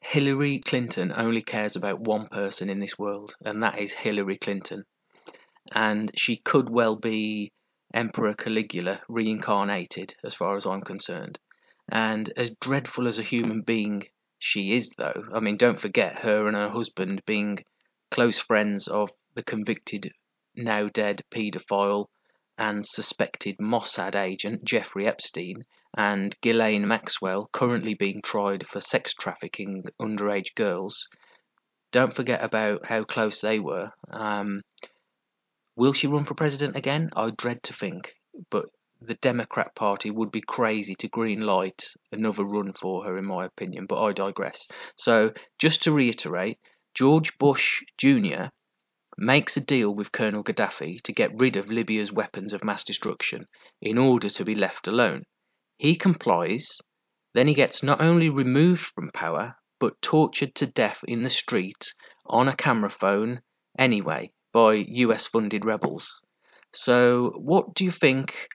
Hillary 0.00 0.58
Clinton 0.58 1.12
only 1.16 1.42
cares 1.42 1.76
about 1.76 2.00
one 2.00 2.28
person 2.28 2.68
in 2.68 2.78
this 2.78 2.98
world, 2.98 3.34
and 3.44 3.62
that 3.62 3.78
is 3.78 3.92
Hillary 3.92 4.36
Clinton. 4.36 4.84
And 5.72 6.10
she 6.14 6.36
could 6.36 6.68
well 6.68 6.96
be 6.96 7.52
Emperor 7.92 8.34
Caligula 8.34 9.00
reincarnated, 9.08 10.14
as 10.24 10.34
far 10.34 10.56
as 10.56 10.66
I'm 10.66 10.82
concerned. 10.82 11.38
And 11.90 12.32
as 12.36 12.50
dreadful 12.60 13.06
as 13.06 13.18
a 13.18 13.22
human 13.22 13.62
being 13.62 14.08
she 14.38 14.76
is, 14.76 14.90
though, 14.98 15.24
I 15.32 15.40
mean, 15.40 15.56
don't 15.56 15.80
forget 15.80 16.18
her 16.18 16.46
and 16.46 16.54
her 16.56 16.68
husband 16.68 17.22
being 17.24 17.64
close 18.10 18.38
friends 18.38 18.88
of 18.88 19.10
the 19.34 19.42
convicted, 19.42 20.12
now 20.54 20.88
dead 20.88 21.24
paedophile 21.30 22.08
and 22.58 22.86
suspected 22.86 23.56
Mossad 23.58 24.14
agent 24.14 24.64
Jeffrey 24.64 25.06
Epstein, 25.06 25.64
and 25.96 26.36
Ghislaine 26.42 26.86
Maxwell, 26.86 27.48
currently 27.54 27.94
being 27.94 28.20
tried 28.22 28.66
for 28.66 28.80
sex 28.80 29.14
trafficking 29.14 29.84
underage 30.00 30.54
girls. 30.54 31.08
Don't 31.90 32.14
forget 32.14 32.42
about 32.44 32.86
how 32.86 33.04
close 33.04 33.40
they 33.40 33.58
were. 33.58 33.92
Um, 34.10 34.62
will 35.76 35.92
she 35.92 36.06
run 36.06 36.24
for 36.24 36.34
president 36.34 36.76
again? 36.76 37.10
I 37.16 37.30
dread 37.30 37.62
to 37.64 37.72
think, 37.72 38.14
but 38.50 38.66
the 39.00 39.14
Democrat 39.14 39.74
Party 39.74 40.10
would 40.10 40.30
be 40.30 40.40
crazy 40.40 40.94
to 40.94 41.08
green 41.08 41.40
light 41.40 41.84
another 42.12 42.44
run 42.44 42.72
for 42.72 43.04
her, 43.04 43.18
in 43.18 43.24
my 43.24 43.44
opinion, 43.44 43.86
but 43.86 44.02
I 44.02 44.12
digress. 44.12 44.68
So, 44.96 45.32
just 45.58 45.82
to 45.82 45.92
reiterate, 45.92 46.58
George 46.94 47.36
Bush 47.38 47.82
Jr. 47.98 48.46
makes 49.18 49.56
a 49.56 49.60
deal 49.60 49.92
with 49.92 50.12
Colonel 50.12 50.44
Gaddafi 50.44 51.02
to 51.02 51.12
get 51.12 51.36
rid 51.36 51.56
of 51.56 51.70
Libya's 51.70 52.12
weapons 52.12 52.52
of 52.52 52.62
mass 52.62 52.84
destruction 52.84 53.46
in 53.82 53.98
order 53.98 54.30
to 54.30 54.44
be 54.44 54.54
left 54.54 54.86
alone. 54.86 55.24
He 55.76 55.96
complies, 55.96 56.80
then 57.34 57.48
he 57.48 57.54
gets 57.54 57.82
not 57.82 58.00
only 58.00 58.30
removed 58.30 58.86
from 58.94 59.10
power, 59.10 59.56
but 59.80 60.00
tortured 60.00 60.54
to 60.54 60.66
death 60.66 61.00
in 61.08 61.24
the 61.24 61.30
street 61.30 61.92
on 62.26 62.46
a 62.46 62.56
camera 62.56 62.90
phone 62.90 63.42
anyway 63.76 64.30
by 64.54 64.74
US 64.74 65.26
funded 65.26 65.64
rebels. 65.66 66.22
So, 66.72 67.32
what 67.36 67.74
do 67.74 67.84
you 67.84 67.90
think 67.90 68.48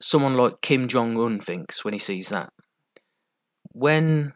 someone 0.00 0.34
like 0.34 0.62
Kim 0.62 0.88
Jong 0.88 1.16
un 1.20 1.40
thinks 1.40 1.84
when 1.84 1.92
he 1.94 2.00
sees 2.00 2.30
that? 2.30 2.52
When 3.72 4.32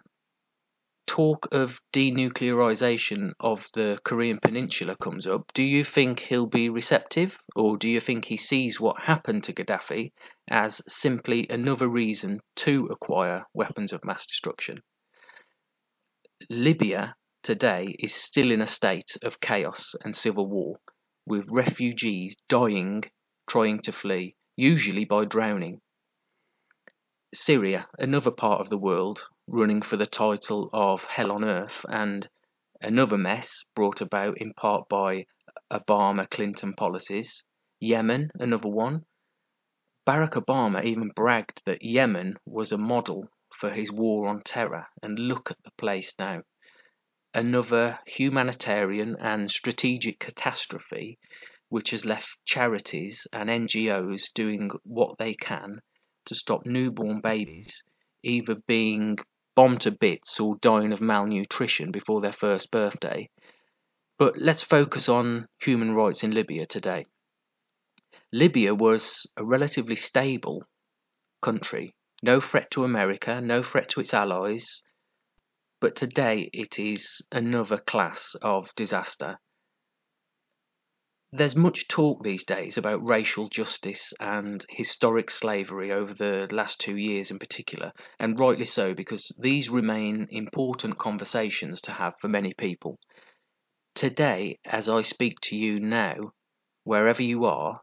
talk 1.07 1.49
of 1.53 1.81
denuclearization 1.93 3.33
of 3.41 3.64
the 3.75 3.99
Korean 4.05 4.38
Peninsula 4.41 4.97
comes 4.97 5.26
up, 5.26 5.50
do 5.55 5.62
you 5.62 5.85
think 5.85 6.21
he'll 6.21 6.47
be 6.47 6.69
receptive, 6.69 7.37
or 7.57 7.76
do 7.76 7.88
you 7.88 8.00
think 8.00 8.26
he 8.26 8.37
sees 8.37 8.79
what 8.79 9.03
happened 9.03 9.45
to 9.45 9.55
Gaddafi 9.55 10.12
as 10.49 10.83
simply 10.87 11.47
another 11.49 11.88
reason 11.88 12.41
to 12.57 12.87
acquire 12.91 13.45
weapons 13.55 13.93
of 13.93 14.05
mass 14.05 14.26
destruction? 14.26 14.83
Libya 16.50 17.17
today 17.45 17.95
is 17.99 18.15
still 18.15 18.51
in 18.51 18.63
a 18.63 18.67
state 18.67 19.19
of 19.23 19.39
chaos 19.39 19.95
and 20.03 20.17
civil 20.17 20.49
war, 20.49 20.81
with 21.27 21.47
refugees 21.51 22.35
dying 22.49 23.05
trying 23.47 23.79
to 23.79 23.93
flee, 23.93 24.35
usually 24.57 25.05
by 25.05 25.27
drowning. 25.27 25.81
Syria, 27.35 27.87
another 27.99 28.31
part 28.31 28.63
of 28.63 28.71
the 28.71 28.79
world, 28.79 29.29
running 29.47 29.83
for 29.83 29.99
the 29.99 30.07
title 30.07 30.71
of 30.73 31.03
Hell 31.03 31.31
on 31.31 31.45
Earth, 31.45 31.85
and 31.89 32.27
another 32.81 33.19
mess 33.19 33.65
brought 33.75 34.01
about 34.01 34.39
in 34.39 34.55
part 34.55 34.89
by 34.89 35.27
Obama 35.71 36.29
Clinton 36.31 36.73
policies. 36.73 37.43
Yemen, 37.79 38.31
another 38.41 38.71
one. 38.71 39.05
Barack 40.07 40.33
Obama 40.33 40.83
even 40.83 41.11
bragged 41.15 41.61
that 41.67 41.83
Yemen 41.83 42.39
was 42.47 42.73
a 42.73 42.79
model 42.79 43.29
for 43.61 43.71
his 43.71 43.93
war 43.93 44.29
on 44.29 44.41
terror, 44.43 44.87
and 45.03 45.19
look 45.19 45.51
at 45.51 45.59
the 45.65 45.73
place 45.77 46.15
now. 46.19 46.43
Another 47.37 47.99
humanitarian 48.07 49.17
and 49.19 49.50
strategic 49.50 50.21
catastrophe 50.21 51.19
which 51.69 51.91
has 51.91 52.05
left 52.05 52.29
charities 52.47 53.26
and 53.33 53.49
NGOs 53.49 54.33
doing 54.33 54.71
what 54.85 55.19
they 55.19 55.35
can 55.35 55.81
to 56.26 56.35
stop 56.37 56.64
newborn 56.64 57.21
babies 57.21 57.83
either 58.23 58.55
being 58.69 59.19
bombed 59.57 59.81
to 59.81 59.91
bits 59.91 60.38
or 60.38 60.57
dying 60.61 60.93
of 60.93 61.00
malnutrition 61.00 61.91
before 61.91 62.21
their 62.21 62.33
first 62.33 62.71
birthday. 62.71 63.29
But 64.17 64.38
let's 64.38 64.62
focus 64.62 65.09
on 65.09 65.49
human 65.61 65.93
rights 65.93 66.23
in 66.23 66.31
Libya 66.31 66.67
today. 66.67 67.07
Libya 68.33 68.76
was 68.76 69.26
a 69.37 69.45
relatively 69.45 69.97
stable 69.97 70.64
country, 71.43 71.95
no 72.23 72.41
threat 72.41 72.71
to 72.71 72.85
America, 72.85 73.41
no 73.41 73.62
threat 73.62 73.88
to 73.91 74.00
its 74.00 74.14
allies, 74.14 74.83
but 75.81 75.97
today 75.97 76.49
it 76.52 76.78
is 76.78 77.23
another 77.33 77.78
class 77.78 78.35
of 78.43 78.75
disaster 78.76 79.38
there's 81.37 81.57
much 81.57 81.88
talk 81.88 82.23
these 82.23 82.45
days 82.45 82.78
about 82.78 83.04
racial 83.04 83.49
justice 83.49 84.12
and 84.21 84.64
historic 84.69 85.33
slavery 85.33 85.90
over 85.90 86.14
the 86.14 86.47
last 86.52 86.78
two 86.78 86.97
years 86.97 87.28
in 87.28 87.40
particular, 87.40 87.93
and 88.21 88.38
rightly 88.38 88.64
so 88.64 88.95
because 88.95 89.33
these 89.37 89.69
remain 89.69 90.28
important 90.31 90.97
conversations 90.97 91.81
to 91.81 91.90
have 91.90 92.14
for 92.21 92.28
many 92.28 92.54
people. 92.54 93.00
Today, 93.97 94.61
as 94.64 94.88
I 94.88 95.02
speak 95.02 95.40
to 95.43 95.57
you 95.57 95.81
now, 95.81 96.35
wherever 96.85 97.23
you 97.23 97.45
are, 97.47 97.81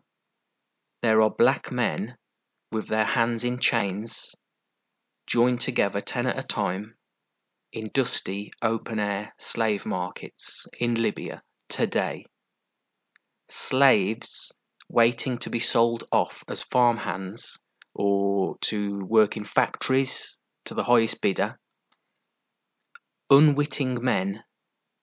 there 1.02 1.22
are 1.22 1.30
black 1.30 1.74
men 1.74 2.16
with 2.72 2.88
their 2.88 3.06
hands 3.06 3.44
in 3.44 3.60
chains, 3.60 4.34
joined 5.28 5.60
together 5.60 6.00
ten 6.00 6.26
at 6.26 6.40
a 6.40 6.44
time, 6.44 6.96
in 7.74 7.90
dusty 7.94 8.52
open 8.62 9.00
air 9.00 9.34
slave 9.40 9.86
markets 9.86 10.66
in 10.80 10.96
Libya 10.96 11.42
today 11.70 12.26
slaves 13.50 14.52
waiting 14.90 15.38
to 15.38 15.50
be 15.50 15.60
sold 15.60 16.04
off 16.12 16.44
as 16.48 16.64
farmhands 16.64 17.58
or 17.94 18.58
to 18.62 19.06
work 19.06 19.38
in 19.38 19.46
factories 19.46 20.38
to 20.66 20.74
the 20.74 20.84
highest 20.84 21.22
bidder. 21.22 21.58
Unwitting 23.30 24.04
men, 24.04 24.44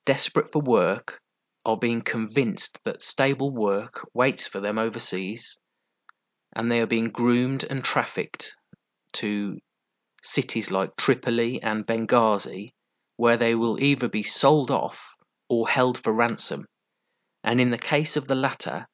desperate 0.05 0.51
for 0.51 0.61
work, 0.61 1.21
are 1.65 1.77
being 1.77 2.01
convinced 2.01 2.79
that 2.85 3.01
stable 3.01 3.51
work 3.51 4.07
waits 4.13 4.47
for 4.47 4.59
them 4.59 4.77
overseas, 4.77 5.57
and 6.55 6.71
they 6.71 6.79
are 6.79 6.87
being 6.87 7.09
groomed 7.09 7.63
and 7.63 7.83
trafficked 7.83 8.53
to 9.13 9.57
cities 10.23 10.71
like 10.71 10.95
Tripoli 10.95 11.61
and 11.61 11.85
Benghazi, 11.85 12.73
where 13.17 13.37
they 13.37 13.55
will 13.55 13.81
either 13.81 14.07
be 14.07 14.23
sold 14.23 14.71
off 14.71 14.97
or 15.49 15.69
held 15.69 16.01
for 16.03 16.13
ransom 16.13 16.65
and 17.43 17.61
in 17.61 17.71
the 17.71 17.77
case 17.77 18.17
of 18.17 18.27
the 18.27 18.35
latter, 18.35 18.87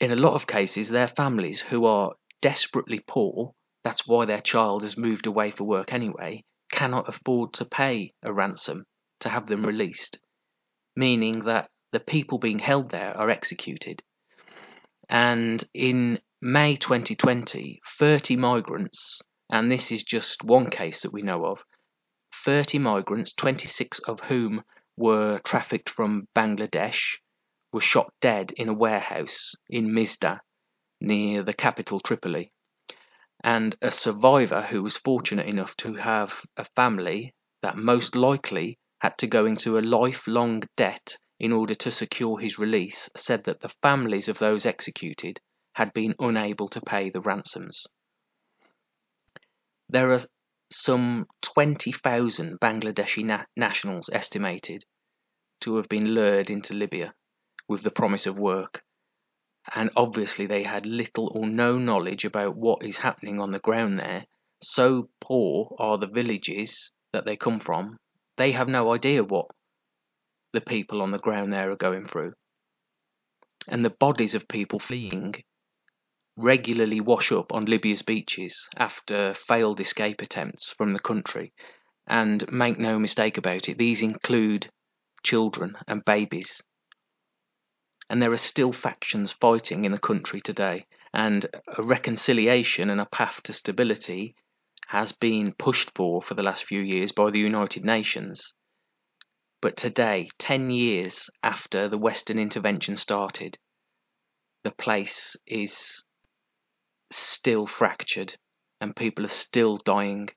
in 0.00 0.10
a 0.10 0.16
lot 0.16 0.34
of 0.34 0.46
cases, 0.46 0.88
their 0.88 1.08
families 1.08 1.60
who 1.60 1.84
are 1.84 2.14
desperately 2.40 3.00
poor, 3.06 3.54
that's 3.84 4.06
why 4.06 4.24
their 4.24 4.40
child 4.40 4.82
has 4.82 4.96
moved 4.96 5.26
away 5.26 5.50
for 5.50 5.64
work 5.64 5.92
anyway, 5.92 6.44
cannot 6.70 7.08
afford 7.08 7.52
to 7.54 7.64
pay 7.64 8.12
a 8.22 8.32
ransom 8.32 8.84
to 9.20 9.28
have 9.28 9.46
them 9.48 9.66
released. 9.66 10.18
Meaning 10.96 11.44
that 11.44 11.70
the 11.92 12.00
people 12.00 12.38
being 12.38 12.60
held 12.60 12.90
there 12.90 13.16
are 13.16 13.30
executed. 13.30 14.02
And 15.08 15.66
in 15.74 16.20
May 16.40 16.76
2020, 16.76 17.80
30 17.98 18.36
migrants, 18.36 19.20
and 19.52 19.70
this 19.70 19.92
is 19.92 20.02
just 20.02 20.42
one 20.42 20.70
case 20.70 21.02
that 21.02 21.12
we 21.12 21.20
know 21.20 21.44
of, 21.44 21.62
30 22.46 22.78
migrants, 22.78 23.34
26 23.34 23.98
of 24.00 24.18
whom 24.20 24.64
were 24.96 25.38
trafficked 25.40 25.90
from 25.90 26.26
Bangladesh, 26.34 27.18
were 27.70 27.82
shot 27.82 28.14
dead 28.22 28.50
in 28.56 28.70
a 28.70 28.74
warehouse 28.74 29.54
in 29.68 29.92
Mizda, 29.92 30.40
near 31.02 31.42
the 31.42 31.52
capital 31.52 32.00
Tripoli. 32.00 32.50
And 33.44 33.76
a 33.82 33.92
survivor 33.92 34.62
who 34.62 34.82
was 34.82 34.96
fortunate 34.96 35.46
enough 35.46 35.76
to 35.78 35.96
have 35.96 36.32
a 36.56 36.64
family 36.74 37.34
that 37.60 37.76
most 37.76 38.16
likely 38.16 38.78
had 39.00 39.18
to 39.18 39.26
go 39.26 39.44
into 39.44 39.76
a 39.76 39.80
lifelong 39.80 40.62
debt 40.78 41.18
in 41.38 41.52
order 41.52 41.74
to 41.74 41.90
secure 41.90 42.38
his 42.38 42.58
release 42.58 43.10
said 43.18 43.44
that 43.44 43.60
the 43.60 43.74
families 43.82 44.28
of 44.28 44.38
those 44.38 44.64
executed 44.64 45.40
had 45.74 45.92
been 45.92 46.14
unable 46.18 46.68
to 46.70 46.80
pay 46.80 47.10
the 47.10 47.20
ransoms. 47.20 47.84
There 49.92 50.10
are 50.12 50.24
some 50.72 51.26
20,000 51.42 52.58
Bangladeshi 52.58 53.26
na- 53.26 53.44
nationals 53.58 54.08
estimated 54.10 54.86
to 55.60 55.76
have 55.76 55.86
been 55.86 56.14
lured 56.14 56.48
into 56.48 56.72
Libya 56.72 57.12
with 57.68 57.82
the 57.82 57.90
promise 57.90 58.24
of 58.24 58.38
work. 58.38 58.82
And 59.74 59.90
obviously, 59.94 60.46
they 60.46 60.62
had 60.62 60.86
little 60.86 61.30
or 61.34 61.46
no 61.46 61.78
knowledge 61.78 62.24
about 62.24 62.56
what 62.56 62.82
is 62.82 62.96
happening 62.96 63.38
on 63.38 63.52
the 63.52 63.58
ground 63.58 63.98
there. 63.98 64.24
So 64.62 65.10
poor 65.20 65.76
are 65.78 65.98
the 65.98 66.06
villages 66.06 66.90
that 67.12 67.26
they 67.26 67.36
come 67.36 67.60
from, 67.60 67.98
they 68.38 68.52
have 68.52 68.68
no 68.68 68.94
idea 68.94 69.22
what 69.22 69.48
the 70.54 70.62
people 70.62 71.02
on 71.02 71.10
the 71.10 71.18
ground 71.18 71.52
there 71.52 71.70
are 71.70 71.76
going 71.76 72.06
through. 72.06 72.32
And 73.68 73.84
the 73.84 73.90
bodies 73.90 74.34
of 74.34 74.48
people 74.48 74.80
fleeing 74.80 75.44
regularly 76.36 77.00
wash 77.00 77.30
up 77.30 77.52
on 77.52 77.66
Libya's 77.66 78.02
beaches 78.02 78.66
after 78.76 79.34
failed 79.34 79.80
escape 79.80 80.22
attempts 80.22 80.72
from 80.72 80.92
the 80.92 81.00
country. 81.00 81.52
And 82.06 82.50
make 82.50 82.78
no 82.78 82.98
mistake 82.98 83.38
about 83.38 83.68
it, 83.68 83.78
these 83.78 84.02
include 84.02 84.70
children 85.22 85.76
and 85.86 86.04
babies. 86.04 86.62
And 88.08 88.20
there 88.20 88.32
are 88.32 88.38
still 88.38 88.72
factions 88.72 89.32
fighting 89.32 89.84
in 89.84 89.92
the 89.92 89.98
country 89.98 90.40
today, 90.40 90.86
and 91.14 91.46
a 91.76 91.82
reconciliation 91.82 92.90
and 92.90 93.00
a 93.00 93.06
path 93.06 93.40
to 93.44 93.52
stability 93.52 94.34
has 94.88 95.12
been 95.12 95.54
pushed 95.54 95.90
for 95.94 96.20
for 96.20 96.34
the 96.34 96.42
last 96.42 96.64
few 96.64 96.80
years 96.80 97.12
by 97.12 97.30
the 97.30 97.38
United 97.38 97.84
Nations. 97.84 98.52
But 99.60 99.76
today, 99.76 100.28
10 100.38 100.70
years 100.70 101.30
after 101.42 101.88
the 101.88 101.98
Western 101.98 102.38
intervention 102.38 102.96
started, 102.96 103.58
the 104.64 104.72
place 104.72 105.36
is 105.46 106.02
still 107.14 107.66
fractured 107.66 108.36
and 108.80 108.96
people 108.96 109.24
are 109.24 109.28
still 109.28 109.76
dying 109.76 110.28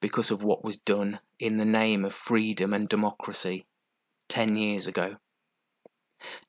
because 0.00 0.30
of 0.30 0.42
what 0.42 0.64
was 0.64 0.76
done 0.76 1.20
in 1.38 1.56
the 1.56 1.64
name 1.64 2.04
of 2.04 2.14
freedom 2.14 2.72
and 2.72 2.88
democracy 2.88 3.66
10 4.28 4.56
years 4.56 4.86
ago. 4.86 5.16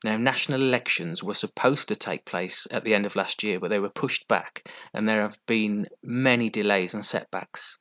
Now, 0.02 0.16
national 0.16 0.62
elections 0.62 1.22
were 1.22 1.34
supposed 1.34 1.88
to 1.88 1.96
take 1.96 2.24
place 2.24 2.66
at 2.70 2.84
the 2.84 2.94
end 2.94 3.04
of 3.04 3.14
last 3.14 3.42
year, 3.42 3.60
but 3.60 3.68
they 3.68 3.78
were 3.78 3.90
pushed 3.90 4.26
back, 4.26 4.66
and 4.94 5.06
there 5.06 5.20
have 5.20 5.38
been 5.46 5.86
many 6.02 6.48
delays 6.48 6.94
and 6.94 7.04
setbacks. 7.04 7.76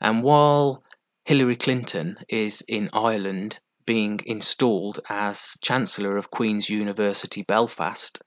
And 0.00 0.22
while 0.22 0.82
Hillary 1.24 1.56
Clinton 1.56 2.18
is 2.28 2.62
in 2.66 2.88
Ireland 2.92 3.60
being 3.84 4.20
installed 4.24 5.00
as 5.08 5.38
Chancellor 5.60 6.16
of 6.16 6.30
Queen's 6.30 6.70
University 6.70 7.42
Belfast, 7.42 8.22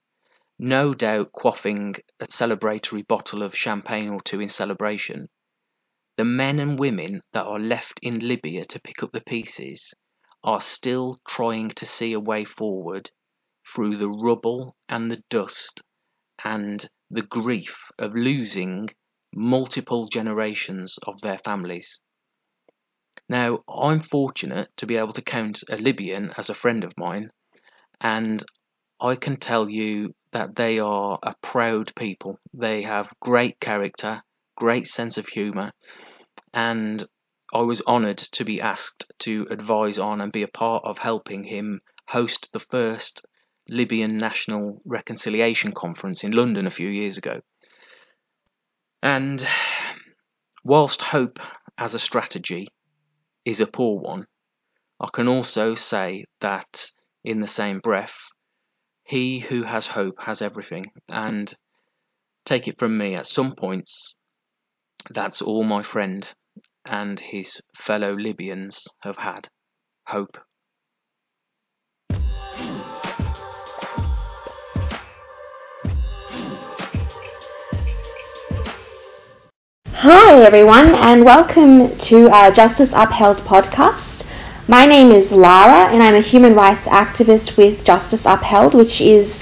no 0.58 0.92
doubt 0.92 1.32
quaffing 1.32 1.94
a 2.20 2.26
celebratory 2.26 3.06
bottle 3.06 3.42
of 3.42 3.56
champagne 3.56 4.08
or 4.08 4.20
two 4.20 4.40
in 4.40 4.48
celebration, 4.48 5.28
the 6.16 6.24
men 6.24 6.58
and 6.58 6.78
women 6.78 7.22
that 7.32 7.46
are 7.46 7.60
left 7.60 8.00
in 8.02 8.18
Libya 8.18 8.64
to 8.64 8.80
pick 8.80 9.02
up 9.02 9.12
the 9.12 9.20
pieces 9.20 9.94
are 10.42 10.60
still 10.60 11.16
trying 11.26 11.70
to 11.70 11.86
see 11.86 12.12
a 12.12 12.20
way 12.20 12.44
forward 12.44 13.10
through 13.72 13.96
the 13.96 14.08
rubble 14.08 14.74
and 14.88 15.10
the 15.10 15.22
dust 15.30 15.82
and 16.44 16.88
the 17.10 17.22
grief 17.22 17.90
of 17.98 18.14
losing 18.14 18.88
multiple 19.34 20.08
generations 20.08 20.98
of 21.04 21.20
their 21.20 21.38
families. 21.38 22.00
Now, 23.28 23.62
I'm 23.68 24.02
fortunate 24.02 24.70
to 24.78 24.86
be 24.86 24.96
able 24.96 25.12
to 25.12 25.22
count 25.22 25.62
a 25.68 25.76
Libyan 25.76 26.32
as 26.36 26.48
a 26.48 26.54
friend 26.54 26.82
of 26.82 26.96
mine, 26.96 27.30
and 28.00 28.44
I 29.00 29.16
can 29.16 29.36
tell 29.36 29.68
you 29.68 30.14
that 30.32 30.56
they 30.56 30.78
are 30.78 31.18
a 31.22 31.34
proud 31.42 31.92
people. 31.96 32.38
They 32.52 32.82
have 32.82 33.12
great 33.20 33.60
character, 33.60 34.22
great 34.56 34.86
sense 34.86 35.16
of 35.16 35.26
humour, 35.28 35.72
and 36.52 37.06
I 37.52 37.62
was 37.62 37.80
honoured 37.82 38.18
to 38.18 38.44
be 38.44 38.60
asked 38.60 39.10
to 39.20 39.46
advise 39.50 39.98
on 39.98 40.20
and 40.20 40.30
be 40.30 40.42
a 40.42 40.48
part 40.48 40.84
of 40.84 40.98
helping 40.98 41.44
him 41.44 41.80
host 42.08 42.48
the 42.52 42.60
first 42.60 43.24
Libyan 43.68 44.18
National 44.18 44.82
Reconciliation 44.84 45.72
Conference 45.72 46.24
in 46.24 46.32
London 46.32 46.66
a 46.66 46.70
few 46.70 46.88
years 46.88 47.16
ago. 47.16 47.40
And 49.02 49.46
whilst 50.64 51.02
hope 51.02 51.38
as 51.76 51.94
a 51.94 51.98
strategy 51.98 52.68
is 53.44 53.60
a 53.60 53.66
poor 53.66 54.00
one, 54.00 54.26
I 55.00 55.08
can 55.12 55.28
also 55.28 55.74
say 55.74 56.24
that 56.40 56.90
in 57.24 57.40
the 57.40 57.46
same 57.46 57.78
breath, 57.78 58.14
he 59.08 59.40
who 59.40 59.62
has 59.62 59.86
hope 59.88 60.16
has 60.20 60.42
everything. 60.42 60.86
And 61.08 61.54
take 62.44 62.68
it 62.68 62.78
from 62.78 62.98
me, 62.98 63.14
at 63.14 63.26
some 63.26 63.54
points, 63.54 64.14
that's 65.10 65.40
all 65.40 65.64
my 65.64 65.82
friend 65.82 66.26
and 66.84 67.18
his 67.18 67.60
fellow 67.74 68.14
Libyans 68.14 68.84
have 69.02 69.16
had 69.16 69.48
hope. 70.06 70.36
Hi, 79.86 80.42
everyone, 80.42 80.94
and 80.94 81.24
welcome 81.24 81.98
to 81.98 82.30
our 82.30 82.52
Justice 82.52 82.90
Upheld 82.92 83.38
podcast. 83.38 84.07
My 84.70 84.84
name 84.84 85.12
is 85.12 85.30
Lara, 85.30 85.90
and 85.90 86.02
I'm 86.02 86.14
a 86.14 86.20
human 86.20 86.54
rights 86.54 86.86
activist 86.88 87.56
with 87.56 87.82
Justice 87.86 88.20
Upheld, 88.26 88.74
which 88.74 89.00
is 89.00 89.32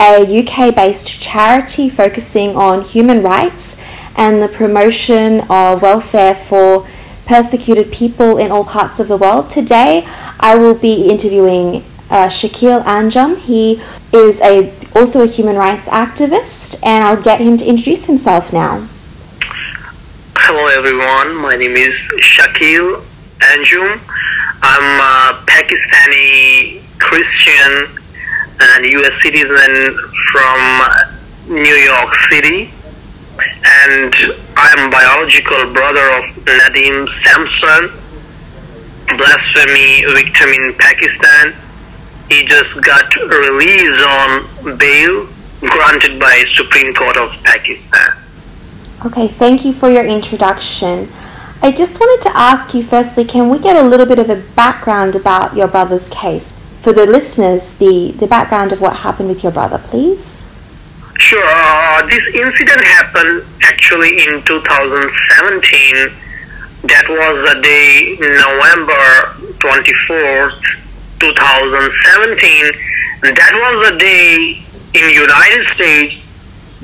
a 0.00 0.16
UK 0.16 0.74
based 0.74 1.06
charity 1.06 1.88
focusing 1.88 2.56
on 2.56 2.82
human 2.82 3.22
rights 3.22 3.76
and 4.16 4.42
the 4.42 4.48
promotion 4.48 5.42
of 5.42 5.80
welfare 5.80 6.44
for 6.48 6.88
persecuted 7.24 7.92
people 7.92 8.38
in 8.38 8.50
all 8.50 8.64
parts 8.64 8.98
of 8.98 9.06
the 9.06 9.16
world. 9.16 9.52
Today, 9.52 10.02
I 10.40 10.56
will 10.56 10.74
be 10.74 11.08
interviewing 11.08 11.84
uh, 12.10 12.28
Shakil 12.28 12.84
Anjum. 12.84 13.38
He 13.42 13.74
is 14.12 14.36
a, 14.40 14.74
also 14.98 15.20
a 15.20 15.28
human 15.28 15.54
rights 15.54 15.86
activist, 15.86 16.80
and 16.82 17.04
I'll 17.04 17.22
get 17.22 17.40
him 17.40 17.58
to 17.58 17.64
introduce 17.64 18.04
himself 18.06 18.52
now. 18.52 18.88
Hello 20.36 20.66
everyone, 20.66 21.36
my 21.36 21.54
name 21.54 21.76
is 21.76 21.94
Shakil 22.20 23.04
Anjum. 23.40 24.00
I'm 24.62 25.00
a 25.00 25.44
Pakistani 25.46 26.82
Christian 26.98 27.96
and 28.60 28.84
US 28.84 29.22
citizen 29.22 29.98
from 30.32 30.82
New 31.48 31.76
York 31.76 32.14
City. 32.30 32.70
And 33.82 34.14
I'm 34.56 34.90
biological 34.90 35.72
brother 35.72 36.10
of 36.12 36.24
Nadim 36.44 37.08
Samson, 37.24 37.90
blasphemy 39.16 40.04
victim 40.14 40.48
in 40.50 40.74
Pakistan. 40.78 41.54
He 42.28 42.44
just 42.46 42.80
got 42.82 43.14
released 43.16 44.02
on 44.02 44.78
bail 44.78 45.28
granted 45.60 46.20
by 46.20 46.44
Supreme 46.54 46.94
Court 46.94 47.16
of 47.16 47.30
Pakistan. 47.44 48.08
Okay, 49.04 49.34
thank 49.38 49.64
you 49.64 49.74
for 49.78 49.90
your 49.90 50.06
introduction. 50.06 51.12
I 51.62 51.70
just 51.70 51.98
wanted 51.98 52.24
to 52.24 52.36
ask 52.36 52.74
you 52.74 52.86
firstly, 52.86 53.24
can 53.24 53.48
we 53.48 53.58
get 53.58 53.76
a 53.76 53.82
little 53.82 54.06
bit 54.06 54.18
of 54.18 54.28
a 54.28 54.36
background 54.54 55.16
about 55.16 55.56
your 55.56 55.68
brother's 55.68 56.06
case? 56.10 56.44
For 56.82 56.92
the 56.92 57.06
listeners, 57.06 57.62
the, 57.78 58.12
the 58.20 58.26
background 58.26 58.72
of 58.72 58.80
what 58.80 58.96
happened 58.96 59.28
with 59.28 59.42
your 59.42 59.52
brother, 59.52 59.78
please. 59.88 60.20
Sure. 61.18 61.42
Uh, 61.42 62.06
this 62.06 62.26
incident 62.34 62.82
happened 62.84 63.46
actually 63.62 64.22
in 64.22 64.42
2017. 64.44 65.94
That 66.84 67.08
was 67.08 67.54
the 67.54 67.62
day, 67.62 68.16
November 68.20 69.54
24th, 69.64 70.60
2017. 71.20 72.72
That 73.22 73.52
was 73.54 73.90
the 73.90 73.98
day 73.98 74.62
in 74.92 75.10
United 75.10 75.64
States 75.72 76.24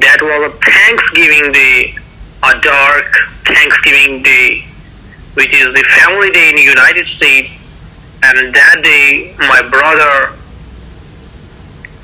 that 0.01 0.23
was 0.23 0.49
a 0.49 0.57
Thanksgiving 0.65 1.53
Day 1.53 2.00
a 2.43 2.61
dark 2.61 3.17
Thanksgiving 3.47 4.23
Day, 4.23 4.65
which 5.35 5.53
is 5.55 5.75
the 5.75 5.85
family 5.99 6.31
day 6.31 6.51
in 6.51 6.57
the 6.57 6.63
United 6.63 7.07
States. 7.07 7.51
And 8.23 8.55
that 8.55 8.81
day, 8.83 9.35
my 9.39 9.63
brother 9.71 10.37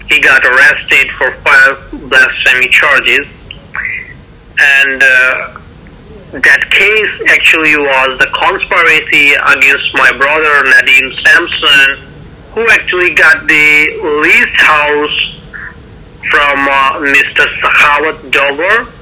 he 0.09 0.20
got 0.20 0.44
arrested 0.44 1.11
for 1.18 1.33
false 1.42 1.90
blasphemy 2.09 2.68
charges. 2.68 3.27
And 4.59 5.03
uh, 5.03 5.61
that 6.33 6.70
case 6.70 7.29
actually 7.29 7.77
was 7.77 8.18
the 8.20 8.29
conspiracy 8.33 9.35
against 9.35 9.92
my 9.94 10.11
brother 10.16 10.62
Nadim 10.70 11.14
Samson, 11.16 12.09
who 12.55 12.68
actually 12.70 13.14
got 13.14 13.46
the 13.46 14.22
leased 14.22 14.57
house 14.57 15.33
from 16.31 16.68
uh, 16.68 16.92
Mr. 17.12 17.44
Sakhawat 17.61 18.31
Dogar. 18.31 18.92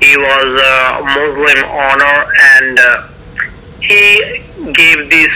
He 0.00 0.16
was 0.16 0.50
a 0.56 1.04
Muslim 1.04 1.64
owner 1.70 2.32
and 2.56 2.78
uh, 2.78 3.08
he 3.80 4.72
gave 4.72 5.10
this 5.10 5.32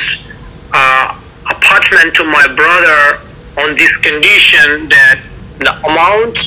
uh, 0.73 1.21
apartment 1.51 2.15
to 2.15 2.25
my 2.25 2.47
brother 2.55 3.21
on 3.59 3.77
this 3.77 3.95
condition 3.99 4.89
that 4.89 5.21
the 5.61 5.73
amount 5.87 6.39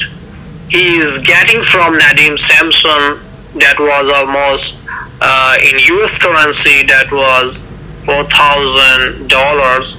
he 0.69 0.97
is 0.97 1.25
getting 1.25 1.63
from 1.65 1.97
Nadim 1.97 2.37
Samson 2.39 3.23
that 3.59 3.79
was 3.79 4.11
almost 4.13 4.75
uh, 5.21 5.57
in 5.61 5.77
US 5.79 6.17
currency 6.17 6.85
that 6.87 7.11
was 7.11 7.61
four 8.05 8.27
thousand 8.29 9.27
dollars. 9.29 9.95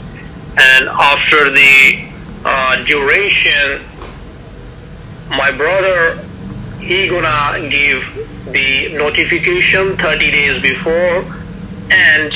And 0.59 0.88
after 0.88 1.50
the 1.50 2.09
uh, 2.44 2.85
duration 2.85 3.87
my 5.31 5.52
brother 5.52 6.28
he 6.81 7.09
gonna 7.09 7.69
give 7.69 8.03
the 8.53 8.97
notification 8.97 9.97
30 9.97 10.31
days 10.31 10.62
before 10.62 11.25
and 11.91 12.33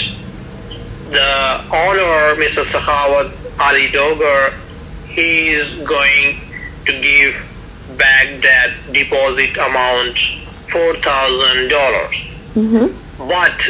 the 1.11 1.65
owner 1.71 2.37
Mr. 2.37 2.65
Sakhawat 2.65 3.33
Ali 3.59 3.89
Dogar 3.89 4.59
he 5.07 5.51
is 5.51 5.87
going 5.87 6.41
to 6.87 7.01
give 7.01 7.35
back 7.99 8.41
that 8.43 8.93
deposit 8.93 9.57
amount 9.59 10.19
four 10.71 10.97
thousand 11.03 11.69
dollars. 11.69 12.17
Mm-hmm. 12.55 13.29
But 13.29 13.61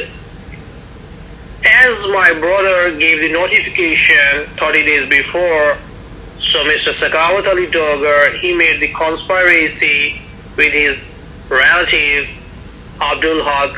as 1.65 2.07
my 2.09 2.33
brother 2.39 2.97
gave 2.97 3.21
the 3.21 3.33
notification 3.33 4.57
30 4.57 4.85
days 4.85 5.09
before, 5.09 5.79
so 6.41 6.59
Mr. 6.65 6.93
Sakhawat 6.95 7.47
Ali 7.47 7.67
Dogar, 7.67 8.39
he 8.41 8.55
made 8.55 8.81
the 8.81 8.93
conspiracy 8.95 10.22
with 10.57 10.73
his 10.73 10.99
relative 11.49 12.29
Abdul 13.01 13.45
Haq 13.45 13.77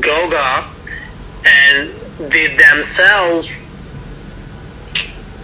Goga 0.00 0.72
and 1.44 2.30
they 2.30 2.56
themselves 2.56 3.48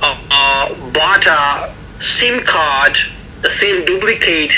uh, 0.01 0.27
uh, 0.31 0.91
bought 0.93 1.27
a 1.27 1.75
SIM 2.19 2.45
card, 2.45 2.97
the 3.43 3.51
same 3.59 3.85
duplicate 3.85 4.53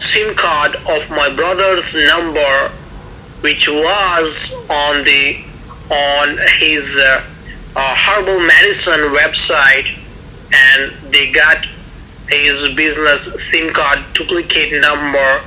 SIM 0.00 0.34
card 0.36 0.76
of 0.76 1.08
my 1.10 1.34
brother's 1.34 1.94
number, 1.94 2.72
which 3.40 3.66
was 3.68 4.52
on 4.68 5.04
the 5.04 5.44
on 5.90 6.38
his 6.58 6.84
uh, 6.96 7.24
uh, 7.76 7.94
herbal 7.94 8.40
medicine 8.40 9.14
website, 9.14 9.86
and 10.52 11.12
they 11.12 11.30
got 11.30 11.66
his 12.28 12.74
business 12.74 13.28
SIM 13.50 13.72
card 13.72 14.00
duplicate 14.14 14.80
number, 14.80 15.42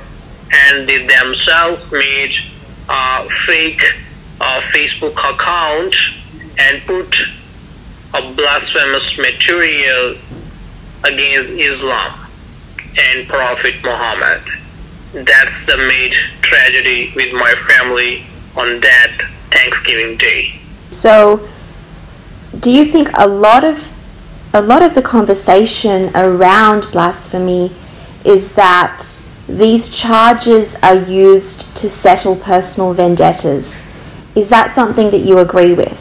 and 0.52 0.88
they 0.88 1.06
themselves 1.06 1.84
made 1.90 2.32
a 2.88 3.28
fake 3.46 3.82
uh, 4.40 4.60
Facebook 4.74 5.16
account 5.34 5.94
and 6.58 6.82
put 6.86 7.14
a 8.14 8.32
blasphemous 8.34 9.18
material 9.18 10.16
against 11.04 11.50
Islam 11.50 12.30
and 12.96 13.28
Prophet 13.28 13.74
Muhammad. 13.82 14.42
That's 15.12 15.66
the 15.66 15.76
main 15.76 16.12
tragedy 16.42 17.12
with 17.14 17.32
my 17.32 17.54
family 17.68 18.26
on 18.56 18.80
that 18.80 19.22
Thanksgiving 19.50 20.18
Day. 20.18 20.60
So, 20.90 21.48
do 22.60 22.70
you 22.70 22.90
think 22.90 23.08
a 23.14 23.26
lot 23.26 23.64
of 23.64 23.78
a 24.58 24.62
lot 24.62 24.82
of 24.82 24.96
the 24.96 25.02
conversation 25.02 26.10
around 26.16 26.90
blasphemy 26.90 27.70
is 28.24 28.52
that 28.56 29.06
these 29.48 29.88
charges 29.88 30.74
are 30.82 30.96
used 30.96 31.76
to 31.76 31.88
settle 32.00 32.34
personal 32.34 32.92
vendettas? 32.92 33.64
Is 34.34 34.48
that 34.50 34.74
something 34.74 35.12
that 35.12 35.20
you 35.20 35.38
agree 35.38 35.74
with? 35.74 35.96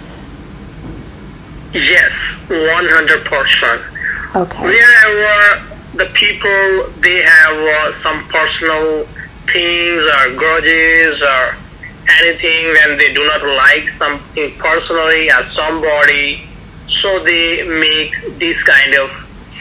Yes, 1.71 2.11
100%. 2.49 4.35
Okay. 4.35 4.63
Wherever 4.63 5.77
the 5.93 6.05
people 6.15 6.91
they 7.01 7.21
have 7.21 7.57
uh, 7.57 8.01
some 8.01 8.27
personal 8.29 9.05
things 9.53 10.03
or 10.03 10.35
grudges 10.35 11.21
or 11.21 11.55
anything 12.21 12.73
when 12.73 12.97
they 12.97 13.13
do 13.13 13.23
not 13.23 13.43
like 13.45 13.87
something 13.99 14.57
personally 14.57 15.29
or 15.29 15.45
somebody, 15.45 16.43
so 16.89 17.23
they 17.23 17.63
make 17.63 18.39
these 18.39 18.61
kind 18.63 18.93
of 18.93 19.09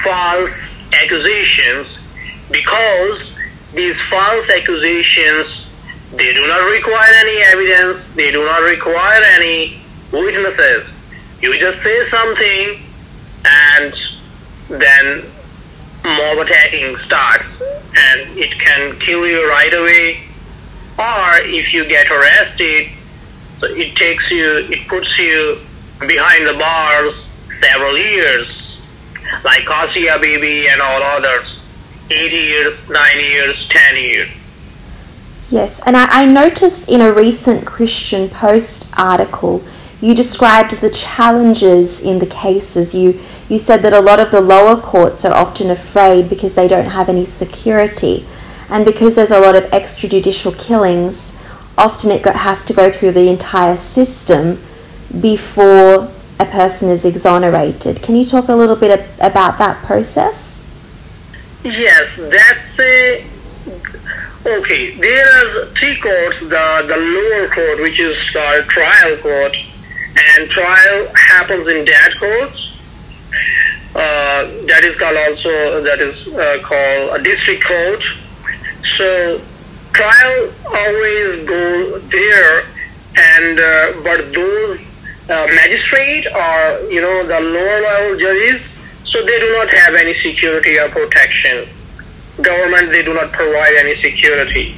false 0.02 0.50
accusations 0.92 1.98
because 2.50 3.36
these 3.74 4.00
false 4.08 4.48
accusations 4.48 5.70
they 6.12 6.32
do 6.32 6.46
not 6.46 6.64
require 6.70 7.12
any 7.16 7.42
evidence, 7.42 8.06
they 8.14 8.30
do 8.30 8.44
not 8.44 8.62
require 8.62 9.22
any 9.22 9.82
witnesses. 10.12 10.88
You 11.42 11.58
just 11.58 11.82
say 11.82 12.08
something 12.08 12.80
and 13.44 13.94
then 14.68 15.24
mob 16.04 16.38
attacking 16.38 16.96
starts 16.98 17.62
and 17.62 18.38
it 18.38 18.58
can 18.60 18.98
kill 19.00 19.26
you 19.26 19.48
right 19.48 19.74
away 19.74 20.18
or 20.98 21.38
if 21.46 21.72
you 21.72 21.86
get 21.88 22.10
arrested 22.10 22.88
so 23.58 23.66
it 23.66 23.96
takes 23.96 24.30
you 24.30 24.68
it 24.70 24.88
puts 24.88 25.18
you 25.18 25.60
behind 26.00 26.46
the 26.46 26.54
bars 26.54 27.30
several 27.60 27.96
years 27.96 28.80
like 29.44 29.62
Asia 29.62 30.18
Bibi 30.20 30.68
and 30.68 30.80
all 30.80 31.02
others 31.02 31.64
8 32.10 32.32
years 32.32 32.88
9 32.88 33.20
years 33.20 33.68
10 33.68 33.96
years 33.96 34.28
Yes, 35.48 35.80
and 35.86 35.96
I, 35.96 36.06
I 36.22 36.26
noticed 36.26 36.88
in 36.88 37.00
a 37.00 37.12
recent 37.12 37.66
Christian 37.66 38.28
Post 38.28 38.88
article 38.94 39.64
you 40.00 40.14
described 40.14 40.80
the 40.80 40.90
challenges 40.90 42.00
in 42.00 42.18
the 42.18 42.26
cases. 42.26 42.92
You 42.92 43.18
you 43.48 43.58
said 43.60 43.82
that 43.82 43.92
a 43.92 44.00
lot 44.00 44.20
of 44.20 44.30
the 44.30 44.40
lower 44.40 44.80
courts 44.80 45.24
are 45.24 45.32
often 45.32 45.70
afraid 45.70 46.28
because 46.28 46.54
they 46.54 46.68
don't 46.68 46.90
have 46.90 47.08
any 47.08 47.30
security, 47.38 48.28
and 48.68 48.84
because 48.84 49.14
there's 49.14 49.30
a 49.30 49.40
lot 49.40 49.54
of 49.54 49.64
extrajudicial 49.70 50.58
killings. 50.58 51.16
Often 51.78 52.10
it 52.10 52.26
has 52.26 52.64
to 52.66 52.74
go 52.74 52.90
through 52.90 53.12
the 53.12 53.28
entire 53.28 53.76
system 53.92 54.65
before 55.20 56.12
a 56.38 56.46
person 56.46 56.90
is 56.90 57.04
exonerated. 57.04 58.02
Can 58.02 58.16
you 58.16 58.28
talk 58.28 58.48
a 58.48 58.54
little 58.54 58.76
bit 58.76 58.90
ab- 58.90 59.32
about 59.32 59.58
that 59.58 59.84
process? 59.84 60.36
Yes, 61.64 62.08
that's 62.16 62.78
a 62.78 63.26
okay. 64.46 65.00
There 65.00 65.26
are 65.26 65.74
three 65.74 65.98
courts: 66.00 66.36
the 66.40 66.84
the 66.86 66.96
lower 66.96 67.48
court, 67.48 67.80
which 67.80 67.98
is 67.98 68.16
called 68.30 68.66
trial 68.68 69.16
court, 69.22 69.56
and 70.16 70.50
trial 70.50 71.12
happens 71.14 71.66
in 71.68 71.84
that 71.86 72.10
court. 72.20 72.52
Uh, 73.94 74.66
that 74.66 74.84
is 74.84 74.94
called 74.96 75.16
also 75.16 75.82
that 75.82 76.00
is 76.00 76.28
uh, 76.28 76.58
called 76.68 77.18
a 77.18 77.22
district 77.22 77.64
court. 77.64 78.02
So 78.98 79.40
trial 79.94 80.52
always 80.72 81.48
go 81.48 82.00
there, 82.12 82.62
and 83.16 83.58
uh, 83.58 84.02
but 84.04 84.32
those 84.34 84.80
uh, 85.28 85.46
magistrate 85.54 86.26
or 86.26 86.88
you 86.90 87.00
know 87.00 87.26
the 87.26 87.40
lower 87.40 87.80
level 87.82 88.18
judges, 88.18 88.62
so 89.04 89.20
they 89.24 89.40
do 89.40 89.52
not 89.52 89.68
have 89.70 89.94
any 89.94 90.14
security 90.14 90.78
or 90.78 90.88
protection. 90.90 91.68
Government 92.42 92.90
they 92.90 93.02
do 93.02 93.14
not 93.14 93.32
provide 93.32 93.74
any 93.74 93.96
security. 93.96 94.76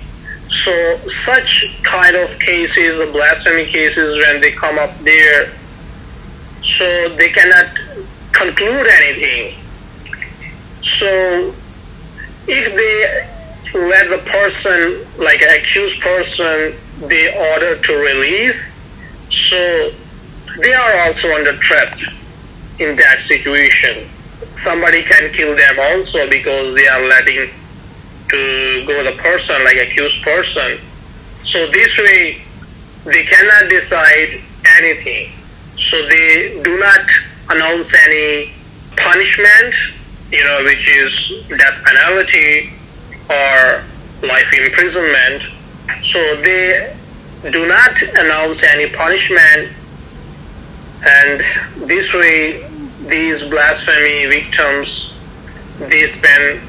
So 0.65 1.01
such 1.25 1.67
kind 1.83 2.17
of 2.17 2.39
cases, 2.41 2.97
the 2.99 3.11
blasphemy 3.13 3.67
cases, 3.71 4.19
when 4.27 4.41
they 4.41 4.53
come 4.53 4.79
up 4.79 4.99
there, 5.05 5.53
so 6.79 7.15
they 7.17 7.31
cannot 7.31 7.69
conclude 8.33 8.87
anything. 8.87 9.55
So 10.99 11.55
if 12.47 12.75
they 12.75 13.79
let 13.79 14.09
the 14.09 14.19
person, 14.31 15.05
like 15.19 15.43
accused 15.43 16.01
person, 16.01 16.75
they 17.09 17.37
order 17.37 17.81
to 17.83 17.93
release, 17.93 18.57
so 19.51 19.91
they 20.63 20.73
are 20.73 21.07
also 21.07 21.33
under 21.35 21.57
threat 21.67 21.93
in 22.79 22.97
that 22.97 23.19
situation. 23.27 24.09
Somebody 24.65 25.03
can 25.05 25.33
kill 25.33 25.57
them 25.57 25.79
also 25.79 26.29
because 26.31 26.77
they 26.77 26.87
are 26.87 27.07
letting 27.07 27.49
to 28.31 28.85
go 28.87 29.05
the 29.05 29.17
person, 29.23 29.65
like 29.65 29.77
accused 29.77 30.23
person. 30.23 30.79
So 31.45 31.71
this 31.73 31.97
way, 31.99 32.39
they 33.07 33.25
cannot 33.25 33.71
decide 33.71 34.29
anything. 34.79 35.29
So 35.91 36.09
they 36.09 36.61
do 36.63 36.79
not 36.79 37.01
announce 37.51 37.93
any 38.07 38.51
punishment 38.97 39.75
you 40.31 40.45
know, 40.45 40.65
which 40.65 40.89
is 40.89 41.33
death 41.59 41.75
penalty 41.85 42.69
or 43.31 43.83
life 44.23 44.47
imprisonment. 44.53 45.43
So 46.13 46.43
they 46.43 46.95
do 47.51 47.67
not 47.67 47.93
announce 48.17 48.63
any 48.63 48.91
punishment, 48.91 49.73
and 51.05 51.89
this 51.89 52.13
way, 52.13 52.69
these 53.09 53.41
blasphemy 53.51 54.27
victims 54.27 55.13
they 55.79 56.13
spend 56.13 56.61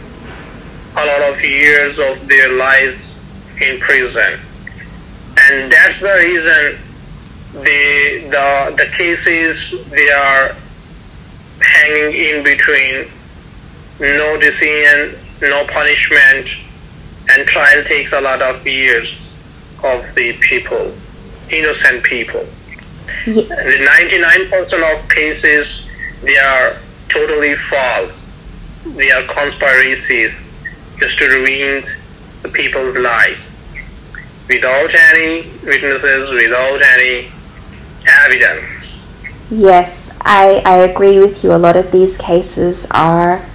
a 0.96 1.06
lot 1.06 1.34
of 1.34 1.42
years 1.44 1.98
of 1.98 2.28
their 2.28 2.54
lives 2.54 3.02
in 3.60 3.80
prison, 3.80 4.40
and 5.38 5.72
that's 5.72 6.00
the 6.00 6.14
reason 6.14 6.80
the 7.54 8.30
the 8.30 8.76
the 8.78 8.90
cases 8.98 9.74
they 9.90 10.12
are 10.12 10.56
hanging 11.60 12.14
in 12.14 12.44
between 12.44 13.12
no 14.00 14.38
decision, 14.38 15.20
no 15.42 15.66
punishment, 15.68 16.48
and 17.30 17.48
trial 17.48 17.84
takes 17.86 18.12
a 18.14 18.22
lot 18.22 18.42
of 18.42 18.66
years 18.66 19.38
of 19.84 20.04
the 20.16 20.34
people, 20.48 20.96
innocent 21.50 22.04
people. 22.04 22.46
Ye- 23.26 23.48
The 23.48 23.80
99% 23.86 24.84
of 25.04 25.10
cases, 25.10 25.86
they 26.24 26.38
are 26.38 26.78
totally 27.10 27.56
false. 27.70 28.18
They 28.96 29.12
are 29.12 29.24
conspiracies 29.24 30.32
just 31.00 31.18
to 31.20 31.28
ruin 31.28 31.86
the 32.44 32.50
people's 32.50 32.98
lives 32.98 33.40
without 34.48 34.94
any 34.96 35.52
witnesses, 35.64 36.34
without 36.34 36.82
any 36.82 37.32
evidence. 38.08 39.04
Yes, 39.52 39.96
I, 40.22 40.62
I 40.66 40.78
agree 40.80 41.20
with 41.20 41.44
you. 41.44 41.54
A 41.54 41.58
lot 41.58 41.76
of 41.76 41.92
these 41.92 42.16
cases 42.18 42.86
are 42.92 43.46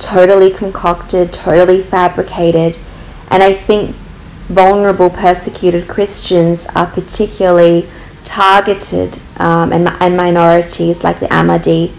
totally 0.00 0.52
concocted, 0.52 1.32
totally 1.32 1.82
fabricated, 1.84 2.76
and 3.28 3.42
I 3.42 3.54
think 3.66 3.94
vulnerable, 4.48 5.10
persecuted 5.10 5.88
Christians 5.88 6.60
are 6.74 6.86
particularly 6.90 7.88
targeted, 8.24 9.20
um, 9.36 9.72
and, 9.72 9.88
and 9.88 10.16
minorities 10.16 10.96
like 11.02 11.20
the 11.20 11.26
Ahmadi 11.26 11.96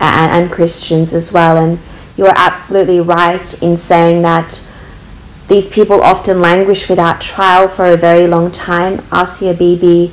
and, 0.00 0.44
and 0.44 0.52
Christians 0.52 1.12
as 1.12 1.32
well. 1.32 1.56
And 1.56 1.78
you 2.16 2.26
are 2.26 2.34
absolutely 2.36 3.00
right 3.00 3.62
in 3.62 3.78
saying 3.78 4.22
that 4.22 4.60
these 5.48 5.66
people 5.72 6.02
often 6.02 6.40
languish 6.40 6.88
without 6.88 7.22
trial 7.22 7.74
for 7.74 7.86
a 7.86 7.96
very 7.96 8.26
long 8.26 8.52
time. 8.52 9.06
Asia 9.12 9.54
Bibi 9.54 10.12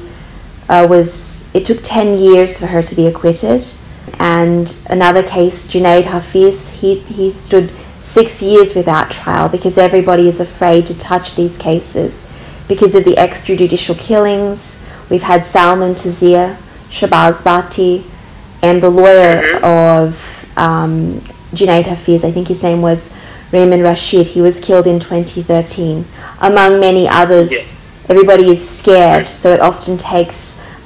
uh, 0.70 0.88
was, 0.90 1.12
it 1.54 1.66
took 1.66 1.84
10 1.84 2.18
years 2.18 2.58
for 2.58 2.68
her 2.68 2.82
to 2.82 2.96
be 2.96 3.06
acquitted. 3.08 3.68
And 4.14 4.74
another 4.86 5.24
case, 5.24 5.56
Junaid 5.64 6.06
Hafiz, 6.06 6.60
he, 6.80 7.00
he 7.00 7.36
stood 7.48 7.74
six 8.14 8.42
years 8.42 8.74
without 8.74 9.12
trial 9.12 9.50
because 9.50 9.78
everybody 9.78 10.30
is 10.30 10.40
afraid 10.40 10.88
to 10.88 10.98
touch 10.98 11.36
these 11.36 11.56
cases 11.58 12.14
because 12.68 12.96
of 12.96 13.04
the 13.04 13.16
extrajudicial 13.16 14.00
killings. 14.00 14.62
We've 15.10 15.22
had 15.22 15.46
Salman 15.52 15.96
Taseer, 15.96 16.58
Shahbaz 16.92 17.38
Bhatti, 17.44 18.06
and 18.62 18.82
the 18.82 18.90
lawyer 18.90 19.42
Mhm. 19.42 19.64
of 19.64 20.16
um, 20.58 21.22
Junaid 21.54 21.86
Hafiz, 21.86 22.24
I 22.24 22.32
think 22.32 22.48
his 22.48 22.64
name 22.64 22.82
was 22.82 22.98
Rehman 23.52 23.84
Rashid. 23.84 24.28
He 24.28 24.42
was 24.42 24.56
killed 24.62 24.88
in 24.88 25.00
2013, 25.00 26.06
among 26.40 26.80
many 26.80 27.08
others. 27.08 27.52
Yes. 27.52 27.66
Everybody 28.10 28.52
is 28.58 28.70
scared, 28.80 29.28
so 29.28 29.52
it 29.54 29.60
often 29.60 29.98
takes 29.98 30.36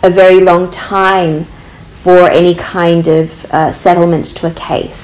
a 0.03 0.09
very 0.09 0.39
long 0.39 0.71
time 0.71 1.45
for 2.03 2.29
any 2.31 2.55
kind 2.55 3.07
of 3.07 3.29
uh, 3.51 3.73
settlement 3.83 4.25
to 4.37 4.47
a 4.47 4.51
case. 4.51 4.95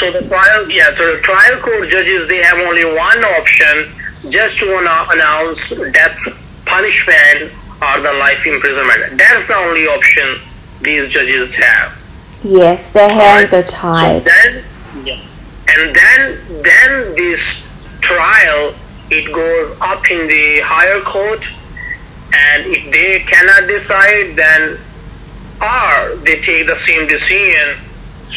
So 0.00 0.10
the 0.12 0.22
trial, 0.28 0.70
yeah, 0.70 0.94
so 0.96 1.16
the 1.16 1.20
trial 1.22 1.58
court 1.62 1.88
judges, 1.88 2.28
they 2.28 2.42
have 2.42 2.58
only 2.58 2.84
one 2.84 3.24
option, 3.24 3.92
just 4.30 4.58
to 4.58 4.66
anno- 4.76 5.06
announce 5.10 5.60
death 5.92 6.16
punishment 6.66 7.52
or 7.80 8.00
the 8.00 8.12
life 8.14 8.44
imprisonment. 8.44 9.18
That's 9.18 9.46
the 9.46 9.56
only 9.56 9.86
option 9.86 10.40
these 10.82 11.12
judges 11.12 11.54
have. 11.54 11.92
Yes, 12.42 12.92
their 12.92 13.08
hands 13.08 13.52
are 13.52 13.62
tied. 13.64 14.24
So 14.24 14.24
tied. 14.24 14.24
then, 14.24 14.64
yes, 15.04 15.44
and 15.68 15.94
then 15.94 16.62
then 16.62 17.14
this 17.16 17.40
trial 18.00 18.74
it 19.10 19.32
goes 19.32 19.76
up 19.80 20.10
in 20.10 20.28
the 20.28 20.60
higher 20.60 21.00
court, 21.02 21.42
and 22.32 22.66
if 22.66 22.92
they 22.92 23.20
cannot 23.20 23.66
decide, 23.66 24.36
then 24.36 24.78
or 25.60 26.16
they 26.24 26.40
take 26.42 26.66
the 26.66 26.78
same 26.86 27.08
decision, 27.08 27.78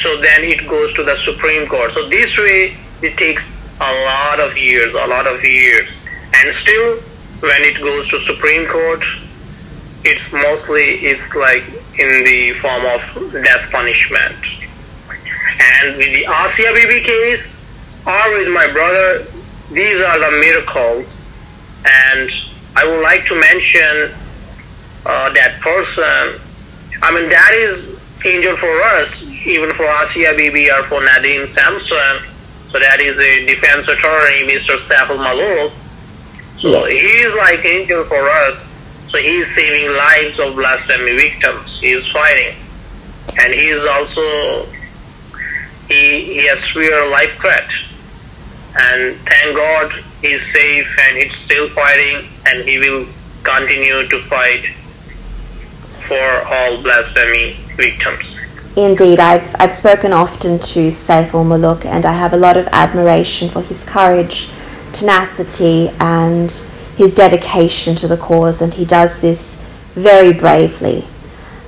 so 0.01 0.21
then 0.21 0.43
it 0.43 0.67
goes 0.67 0.93
to 0.95 1.03
the 1.03 1.17
Supreme 1.23 1.67
Court. 1.67 1.93
So 1.93 2.09
this 2.09 2.35
way 2.37 2.77
it 3.01 3.17
takes 3.17 3.43
a 3.79 3.91
lot 4.05 4.39
of 4.39 4.57
years, 4.57 4.93
a 4.93 5.07
lot 5.07 5.27
of 5.27 5.43
years, 5.43 5.87
and 6.33 6.55
still 6.55 7.01
when 7.41 7.61
it 7.61 7.79
goes 7.81 8.07
to 8.09 8.25
Supreme 8.25 8.67
Court, 8.67 9.03
it's 10.03 10.23
mostly 10.33 10.83
it's 11.05 11.21
like 11.35 11.63
in 11.97 12.23
the 12.23 12.53
form 12.61 12.85
of 12.85 13.01
death 13.43 13.61
punishment. 13.71 14.35
And 15.59 15.97
with 15.97 16.07
the 16.13 16.25
Asia 16.25 17.03
case, 17.05 17.45
or 18.05 18.37
with 18.37 18.47
my 18.49 18.71
brother, 18.71 19.25
these 19.69 20.01
are 20.01 20.19
the 20.19 20.31
miracles. 20.39 21.05
And 21.85 22.29
I 22.75 22.85
would 22.87 23.01
like 23.03 23.25
to 23.27 23.35
mention 23.35 24.11
uh, 25.05 25.33
that 25.33 25.59
person. 25.61 26.39
I 27.03 27.13
mean, 27.13 27.29
that 27.29 27.51
is 27.53 27.87
angel 28.25 28.57
for 28.57 28.81
us, 28.83 29.23
even 29.45 29.73
for 29.75 29.85
Asia 29.85 30.33
or 30.33 30.83
for 30.89 31.01
Nadim 31.05 31.53
Samson. 31.53 32.19
So 32.71 32.79
that 32.79 33.01
is 33.01 33.17
a 33.17 33.45
defense 33.45 33.87
attorney, 33.87 34.47
Mr. 34.47 34.77
Saif 34.87 35.09
ul 35.09 35.17
Muluk. 35.17 35.71
So 36.61 36.85
Yes. 36.85 37.01
he 37.01 37.19
is 37.21 37.33
like 37.35 37.65
angel 37.65 38.05
for 38.07 38.29
us. 38.29 38.55
So 39.11 39.17
he 39.17 39.39
is 39.39 39.55
saving 39.55 39.91
lives 39.95 40.39
of 40.39 40.55
blasphemy 40.55 41.15
victims. 41.15 41.79
He 41.79 41.91
is 41.91 42.07
fighting, 42.11 42.55
and 43.27 43.53
he 43.53 43.69
is 43.69 43.85
also 43.85 44.65
he 45.87 46.33
he 46.33 46.47
has 46.47 46.59
severe 46.71 47.09
life 47.09 47.31
threat. 47.41 47.67
And 48.73 49.19
thank 49.27 49.55
God 49.55 49.91
he 50.21 50.29
is 50.29 50.43
safe 50.53 50.87
and 50.99 51.17
he's 51.17 51.35
still 51.43 51.69
fighting, 51.75 52.29
and 52.45 52.67
he 52.67 52.77
will 52.77 53.07
continue 53.43 54.07
to 54.07 54.27
fight 54.29 54.63
for 56.07 56.45
all 56.45 56.81
blasphemy 56.81 57.57
victims. 57.75 58.25
Indeed, 58.77 59.19
I've, 59.19 59.53
I've 59.59 59.77
spoken 59.79 60.13
often 60.13 60.59
to 60.59 60.95
Saif 61.05 61.33
ul 61.33 61.43
Muluk 61.43 61.85
and 61.85 62.05
I 62.05 62.13
have 62.13 62.31
a 62.31 62.37
lot 62.37 62.55
of 62.55 62.67
admiration 62.71 63.49
for 63.51 63.61
his 63.61 63.77
courage, 63.85 64.47
tenacity, 64.93 65.89
and 65.99 66.53
his 66.97 67.13
dedication 67.13 67.95
to 67.97 68.07
the 68.07 68.17
cause, 68.17 68.61
and 68.61 68.73
he 68.73 68.85
does 68.85 69.19
this 69.21 69.39
very 69.95 70.33
bravely. 70.33 71.07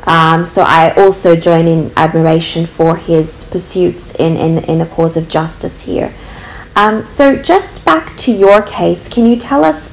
Um, 0.03 0.51
so 0.53 0.62
I 0.62 0.93
also 0.95 1.36
join 1.36 1.67
in 1.67 1.93
admiration 1.95 2.67
for 2.75 2.95
his 2.95 3.29
pursuits 3.51 4.03
in, 4.19 4.36
in, 4.36 4.59
in 4.65 4.79
the 4.79 4.86
cause 4.86 5.15
of 5.15 5.29
justice 5.29 5.79
here. 5.81 6.13
Um, 6.75 7.07
so 7.15 7.41
just 7.41 7.86
back 7.86 8.17
to 8.19 8.31
your 8.31 8.62
case, 8.63 8.99
can 9.09 9.25
you 9.25 9.38
tell 9.39 9.63
us 9.63 9.89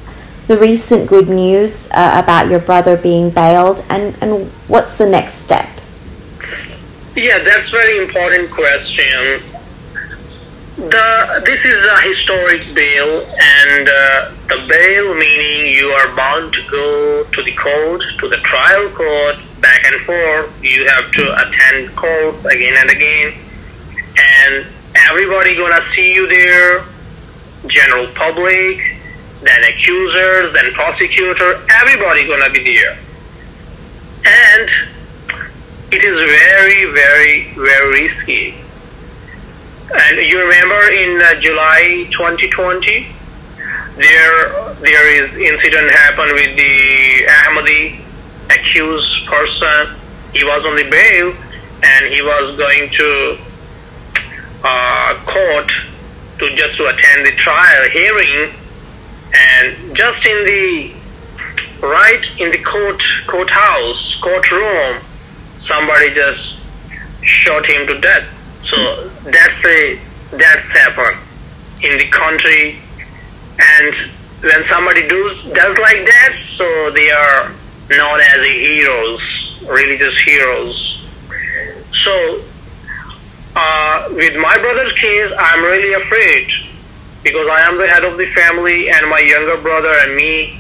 the 0.49 0.59
recent 0.59 1.09
good 1.09 1.29
news 1.29 1.73
uh, 1.93 2.21
about 2.23 2.49
your 2.49 2.59
brother 2.59 2.97
being 2.97 3.31
bailed 3.31 3.85
and, 3.89 4.17
and 4.21 4.51
what's 4.67 4.97
the 4.99 5.07
next 5.07 5.45
step? 5.45 5.69
Yeah, 7.15 7.43
that's 7.45 7.71
very 7.71 8.05
important 8.05 8.51
question. 8.51 9.50
The 10.81 11.43
this 11.45 11.63
is 11.63 11.77
a 11.77 12.01
historic 12.01 12.75
bail, 12.75 13.21
and 13.21 13.87
uh, 13.87 14.33
the 14.49 14.67
bail 14.67 15.15
meaning 15.15 15.77
you 15.77 15.89
are 15.89 16.17
bound 16.17 16.55
to 16.55 16.63
go 16.71 17.25
to 17.25 17.43
the 17.43 17.53
court, 17.53 18.01
to 18.21 18.29
the 18.31 18.39
trial 18.39 18.89
court, 18.97 19.37
back 19.61 19.85
and 19.85 20.01
forth. 20.07 20.65
You 20.65 20.89
have 20.89 21.13
to 21.13 21.37
attend 21.37 21.95
court 21.97 22.47
again 22.47 22.77
and 22.79 22.89
again, 22.89 23.35
and 24.17 24.67
everybody 25.11 25.55
gonna 25.55 25.85
see 25.95 26.15
you 26.15 26.27
there. 26.27 26.87
General 27.67 28.09
public, 28.15 28.81
then 29.43 29.63
accusers, 29.63 30.55
then 30.55 30.73
prosecutor. 30.73 31.61
Everybody 31.83 32.27
gonna 32.27 32.49
be 32.55 32.65
there, 32.65 32.97
and 34.25 34.71
it 35.93 36.03
is 36.03 36.17
very, 36.17 36.87
very, 36.95 37.53
very 37.55 38.09
risky. 38.09 38.60
And 39.93 40.19
you 40.19 40.39
remember 40.41 40.93
in 40.93 41.21
uh, 41.21 41.41
July 41.41 42.07
2020, 42.13 43.07
there 43.97 44.75
there 44.81 45.07
is 45.11 45.37
incident 45.37 45.91
happened 45.91 46.33
with 46.33 46.57
the 46.57 47.27
Ahmadi 47.27 48.01
accused 48.51 49.27
person. 49.27 49.99
He 50.33 50.45
was 50.45 50.65
on 50.65 50.77
the 50.77 50.89
bail 50.89 51.35
and 51.83 52.15
he 52.15 52.23
was 52.23 52.57
going 52.57 52.91
to 52.93 53.39
uh, 54.63 55.25
court 55.27 55.73
to 56.39 56.57
just 56.57 56.77
to 56.77 56.87
attend 56.87 57.27
the 57.27 57.33
trial 57.33 57.89
hearing, 57.91 58.55
and 59.35 59.97
just 59.97 60.25
in 60.25 60.45
the 60.47 60.95
right 61.83 62.25
in 62.39 62.53
the 62.53 62.63
court 62.63 63.03
courthouse 63.27 64.21
courtroom 64.23 65.03
somebody 65.61 66.15
just 66.15 66.59
shot 67.23 67.67
him 67.67 67.87
to 67.87 68.01
death. 68.01 68.29
So 68.65 69.11
that's 69.25 69.65
a 69.65 70.01
deaths 70.37 70.73
happen 70.73 71.19
in 71.83 71.99
the 71.99 72.09
country, 72.09 72.79
and 73.59 73.95
when 74.43 74.65
somebody 74.69 75.09
does 75.09 75.43
does 75.53 75.79
like 75.79 76.05
that, 76.07 76.37
so 76.57 76.91
they 76.93 77.11
are 77.11 77.53
known 77.91 78.21
as 78.21 78.37
the 78.37 78.53
heroes, 78.53 79.21
religious 79.67 80.17
heroes. 80.25 80.97
So, 82.05 82.43
uh, 83.57 84.09
with 84.13 84.37
my 84.37 84.57
brother's 84.59 84.93
case, 84.93 85.33
I'm 85.39 85.63
really 85.65 85.93
afraid 85.95 86.49
because 87.23 87.49
I 87.51 87.69
am 87.69 87.79
the 87.79 87.87
head 87.87 88.05
of 88.05 88.17
the 88.17 88.27
family, 88.33 88.91
and 88.91 89.09
my 89.11 89.21
younger 89.21 89.61
brother 89.61 89.93
and 89.93 90.17
me, 90.17 90.59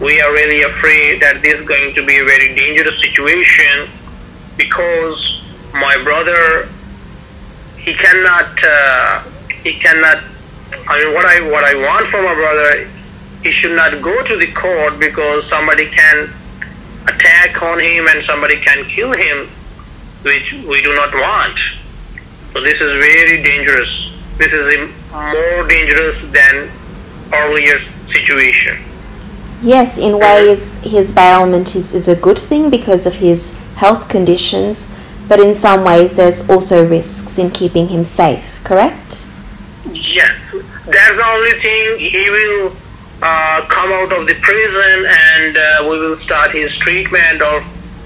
we 0.00 0.20
are 0.20 0.32
really 0.32 0.62
afraid 0.62 1.20
that 1.22 1.42
this 1.42 1.60
is 1.60 1.66
going 1.66 1.94
to 1.94 2.06
be 2.06 2.18
a 2.18 2.24
very 2.24 2.54
dangerous 2.54 2.94
situation 3.02 3.90
because 4.56 5.42
my 5.74 6.02
brother, 6.02 6.68
he 7.88 7.94
cannot, 7.94 8.62
uh, 8.62 9.22
he 9.62 9.80
cannot. 9.80 10.22
I 10.86 11.00
mean, 11.00 11.14
what 11.14 11.24
I 11.24 11.40
what 11.50 11.64
I 11.64 11.74
want 11.74 12.10
from 12.10 12.24
my 12.24 12.34
brother, 12.34 12.90
he 13.42 13.52
should 13.52 13.74
not 13.74 14.02
go 14.02 14.22
to 14.24 14.36
the 14.36 14.52
court 14.52 15.00
because 15.00 15.48
somebody 15.48 15.88
can 15.88 16.34
attack 17.06 17.62
on 17.62 17.80
him 17.80 18.06
and 18.08 18.22
somebody 18.26 18.60
can 18.60 18.84
kill 18.90 19.12
him, 19.12 19.48
which 20.22 20.52
we 20.68 20.82
do 20.82 20.94
not 20.94 21.14
want. 21.14 21.58
So 22.52 22.60
this 22.60 22.78
is 22.78 22.92
very 23.00 23.42
dangerous. 23.42 23.90
This 24.36 24.52
is 24.52 24.90
more 25.10 25.66
dangerous 25.66 26.20
than 26.32 26.70
earlier 27.32 27.78
situation. 28.12 28.84
Yes, 29.62 29.96
in 29.96 30.18
ways 30.18 30.60
his 30.82 31.10
bailment 31.12 31.74
is, 31.74 31.90
is 31.92 32.06
a 32.06 32.14
good 32.14 32.38
thing 32.50 32.68
because 32.70 33.06
of 33.06 33.14
his 33.14 33.40
health 33.76 34.08
conditions, 34.08 34.76
but 35.26 35.40
in 35.40 35.60
some 35.62 35.84
ways 35.84 36.10
there's 36.16 36.48
also 36.50 36.86
risks 36.86 37.17
in 37.38 37.50
keeping 37.50 37.88
him 37.88 38.06
safe, 38.16 38.44
correct? 38.64 39.16
Yes, 39.92 40.30
that's 40.86 41.16
the 41.16 41.26
only 41.26 41.60
thing. 41.60 41.98
He 41.98 42.30
will 42.30 42.76
uh, 43.22 43.66
come 43.68 43.92
out 43.92 44.12
of 44.12 44.26
the 44.26 44.34
prison 44.34 45.06
and 45.06 45.56
uh, 45.56 45.88
we 45.90 45.98
will 45.98 46.16
start 46.16 46.52
his 46.52 46.76
treatment 46.78 47.42
or 47.42 47.64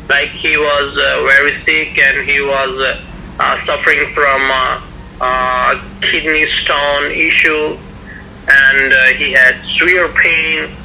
like 0.09 0.31
he 0.31 0.57
was 0.57 0.97
uh, 0.97 1.25
very 1.25 1.55
sick 1.65 1.99
and 1.99 2.29
he 2.29 2.41
was 2.41 2.79
uh, 2.79 3.05
uh, 3.39 3.67
suffering 3.67 4.13
from 4.15 4.51
uh, 5.21 6.01
kidney 6.01 6.47
stone 6.63 7.11
issue 7.11 7.79
and 8.49 9.17
he 9.19 9.33
had 9.33 9.57
severe 9.79 10.09
pain 10.15 10.77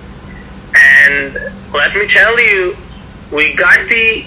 and 0.75 1.33
let 1.73 1.93
me 1.95 2.07
tell 2.07 2.39
you 2.39 2.77
we 3.31 3.53
got 3.55 3.89
the 3.89 4.25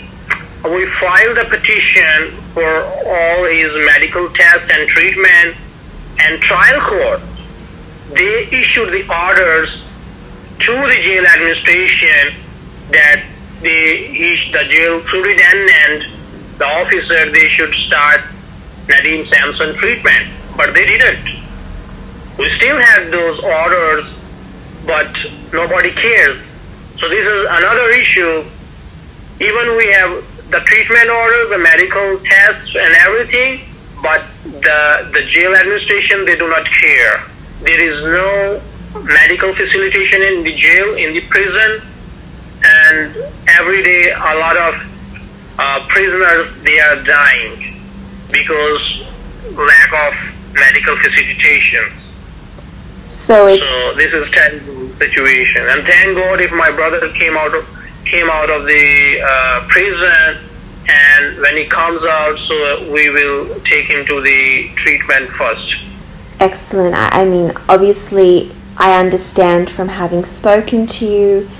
we 0.64 0.86
filed 1.00 1.38
a 1.38 1.44
petition 1.46 2.42
for 2.54 2.84
all 3.06 3.44
his 3.44 3.72
medical 3.86 4.28
tests 4.34 4.70
and 4.70 4.88
treatment 4.88 5.56
and 6.18 6.40
trial 6.42 6.80
court 6.88 7.20
they 8.14 8.48
issued 8.50 8.92
the 8.92 9.06
orders 9.08 9.82
to 10.58 10.72
the 10.72 11.00
jail 11.02 11.24
administration 11.26 12.34
that 12.90 13.24
the, 13.62 14.50
the 14.52 14.64
jail 14.68 15.00
superintendent, 15.08 16.58
the 16.58 16.64
officer, 16.64 17.30
they 17.30 17.48
should 17.50 17.72
start 17.74 18.22
Nadim 18.88 19.28
Samson 19.28 19.76
treatment. 19.76 20.34
But 20.56 20.74
they 20.74 20.86
didn't. 20.86 21.24
We 22.36 22.50
still 22.50 22.78
have 22.78 23.12
those 23.12 23.38
orders, 23.40 24.12
but 24.86 25.16
nobody 25.52 25.92
cares. 25.92 26.42
So 26.98 27.08
this 27.08 27.24
is 27.24 27.46
another 27.48 27.90
issue. 27.90 28.50
Even 29.40 29.76
we 29.76 29.86
have 29.92 30.24
the 30.50 30.60
treatment 30.60 31.08
order, 31.08 31.48
the 31.48 31.58
medical 31.58 32.20
tests 32.24 32.74
and 32.74 32.94
everything, 32.94 33.62
but 34.02 34.24
the, 34.44 35.10
the 35.12 35.24
jail 35.28 35.54
administration, 35.54 36.24
they 36.24 36.36
do 36.36 36.48
not 36.48 36.66
care. 36.80 37.22
There 37.62 37.80
is 37.80 38.02
no 38.02 38.62
medical 39.02 39.54
facilitation 39.54 40.22
in 40.22 40.44
the 40.44 40.54
jail, 40.54 40.94
in 40.96 41.14
the 41.14 41.20
prison, 41.28 41.82
and 42.62 43.16
every 43.48 43.82
day 43.82 44.10
a 44.10 44.34
lot 44.38 44.56
of 44.56 44.74
uh, 45.58 45.86
prisoners 45.88 46.48
they 46.64 46.80
are 46.80 47.02
dying 47.04 47.80
because 48.32 49.02
lack 49.52 49.92
of 49.92 50.14
medical 50.54 50.96
facilitation. 50.96 51.92
So, 53.26 53.56
so 53.56 53.94
this 53.96 54.12
is 54.12 54.30
terrible 54.30 54.96
situation, 54.98 55.68
and 55.68 55.86
thank 55.86 56.16
God 56.16 56.40
if 56.40 56.50
my 56.50 56.70
brother 56.72 57.12
came 57.12 57.36
out 57.36 57.54
of 57.54 57.64
came 58.04 58.28
out 58.30 58.50
of 58.50 58.66
the 58.66 59.20
uh, 59.22 59.68
prison, 59.68 60.48
and 60.88 61.40
when 61.40 61.56
he 61.56 61.66
comes 61.66 62.02
out, 62.02 62.38
so 62.38 62.90
we 62.90 63.10
will 63.10 63.60
take 63.64 63.86
him 63.86 64.06
to 64.06 64.20
the 64.20 64.70
treatment 64.76 65.30
first. 65.32 65.76
Excellent. 66.40 66.94
I 66.94 67.24
mean, 67.24 67.52
obviously, 67.68 68.54
I 68.76 68.98
understand 68.98 69.70
from 69.70 69.88
having 69.88 70.24
spoken 70.38 70.86
to 70.86 71.06
you 71.06 71.50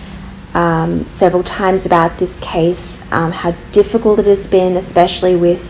um, 0.55 1.09
several 1.19 1.45
times 1.45 1.85
about 1.87 2.19
this 2.19 2.33
case 2.41 2.81
um, 3.11 3.33
how 3.33 3.53
difficult 3.73 4.21
it 4.21 4.27
has 4.27 4.47
been, 4.47 4.77
especially 4.77 5.37
with 5.37 5.61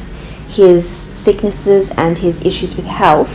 his 0.49 0.85
sicknesses 1.25 1.91
and 1.97 2.19
his 2.19 2.41
issues 2.43 2.77
with 2.77 2.87
health. 2.87 3.31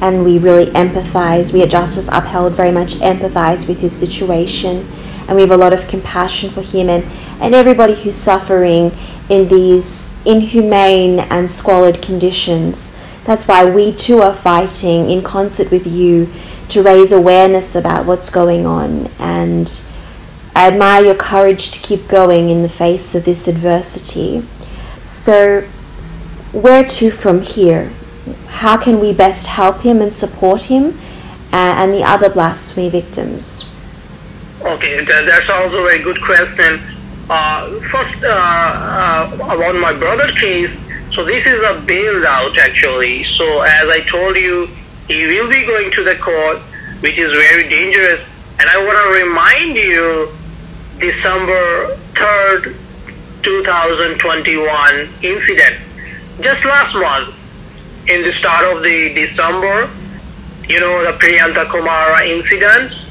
And 0.00 0.24
we 0.24 0.38
really 0.38 0.70
empathise, 0.72 1.52
we 1.52 1.62
at 1.62 1.70
Justice 1.70 2.06
Upheld 2.08 2.54
very 2.54 2.72
much 2.72 2.90
empathise 2.94 3.66
with 3.68 3.78
his 3.78 3.92
situation. 4.00 4.88
And 5.30 5.36
we 5.36 5.42
have 5.42 5.52
a 5.52 5.56
lot 5.56 5.72
of 5.72 5.88
compassion 5.88 6.52
for 6.52 6.60
him 6.60 6.88
and, 6.88 7.04
and 7.40 7.54
everybody 7.54 7.94
who's 7.94 8.20
suffering 8.24 8.90
in 9.28 9.46
these 9.48 9.86
inhumane 10.26 11.20
and 11.20 11.48
squalid 11.52 12.02
conditions. 12.02 12.76
That's 13.26 13.46
why 13.46 13.64
we 13.64 13.94
too 13.94 14.22
are 14.22 14.42
fighting 14.42 15.08
in 15.08 15.22
concert 15.22 15.70
with 15.70 15.86
you 15.86 16.26
to 16.70 16.82
raise 16.82 17.12
awareness 17.12 17.76
about 17.76 18.06
what's 18.06 18.28
going 18.28 18.66
on. 18.66 19.06
And 19.20 19.70
I 20.56 20.66
admire 20.66 21.04
your 21.04 21.14
courage 21.14 21.70
to 21.70 21.78
keep 21.78 22.08
going 22.08 22.50
in 22.50 22.62
the 22.62 22.68
face 22.68 23.14
of 23.14 23.24
this 23.24 23.46
adversity. 23.46 24.44
So, 25.24 25.60
where 26.50 26.82
to 26.82 27.12
from 27.12 27.42
here? 27.42 27.90
How 28.48 28.82
can 28.82 28.98
we 28.98 29.12
best 29.12 29.46
help 29.46 29.82
him 29.82 30.02
and 30.02 30.12
support 30.16 30.62
him 30.62 30.98
uh, 31.52 31.74
and 31.78 31.94
the 31.94 32.02
other 32.02 32.28
blasphemy 32.28 32.90
victims? 32.90 33.69
Okay, 34.60 35.04
that's 35.04 35.48
also 35.48 35.86
a 35.86 35.98
good 36.02 36.20
question. 36.22 36.80
Uh, 37.30 37.80
first, 37.90 38.22
uh, 38.22 38.28
uh, 38.28 39.34
about 39.34 39.74
my 39.76 39.94
brother's 39.94 40.32
case, 40.38 40.70
so 41.14 41.24
this 41.24 41.44
is 41.46 41.64
a 41.64 41.80
bail 41.86 42.26
out 42.26 42.58
actually. 42.58 43.24
So 43.24 43.62
as 43.62 43.88
I 43.88 44.00
told 44.10 44.36
you, 44.36 44.66
he 45.08 45.24
will 45.26 45.48
be 45.48 45.64
going 45.64 45.90
to 45.92 46.04
the 46.04 46.16
court, 46.16 46.58
which 47.00 47.16
is 47.16 47.32
very 47.32 47.68
dangerous. 47.70 48.20
And 48.58 48.68
I 48.68 48.76
want 48.84 48.98
to 48.98 49.24
remind 49.24 49.76
you, 49.76 50.36
December 50.98 51.96
3rd, 52.12 52.76
2021 53.42 55.14
incident. 55.22 55.76
Just 56.42 56.64
last 56.66 56.94
month, 56.94 57.34
in 58.08 58.22
the 58.22 58.32
start 58.34 58.76
of 58.76 58.82
the 58.82 59.14
December, 59.14 59.90
you 60.68 60.80
know, 60.80 61.02
the 61.04 61.18
Priyantha 61.18 61.66
Kumara 61.70 62.26
incident. 62.28 63.09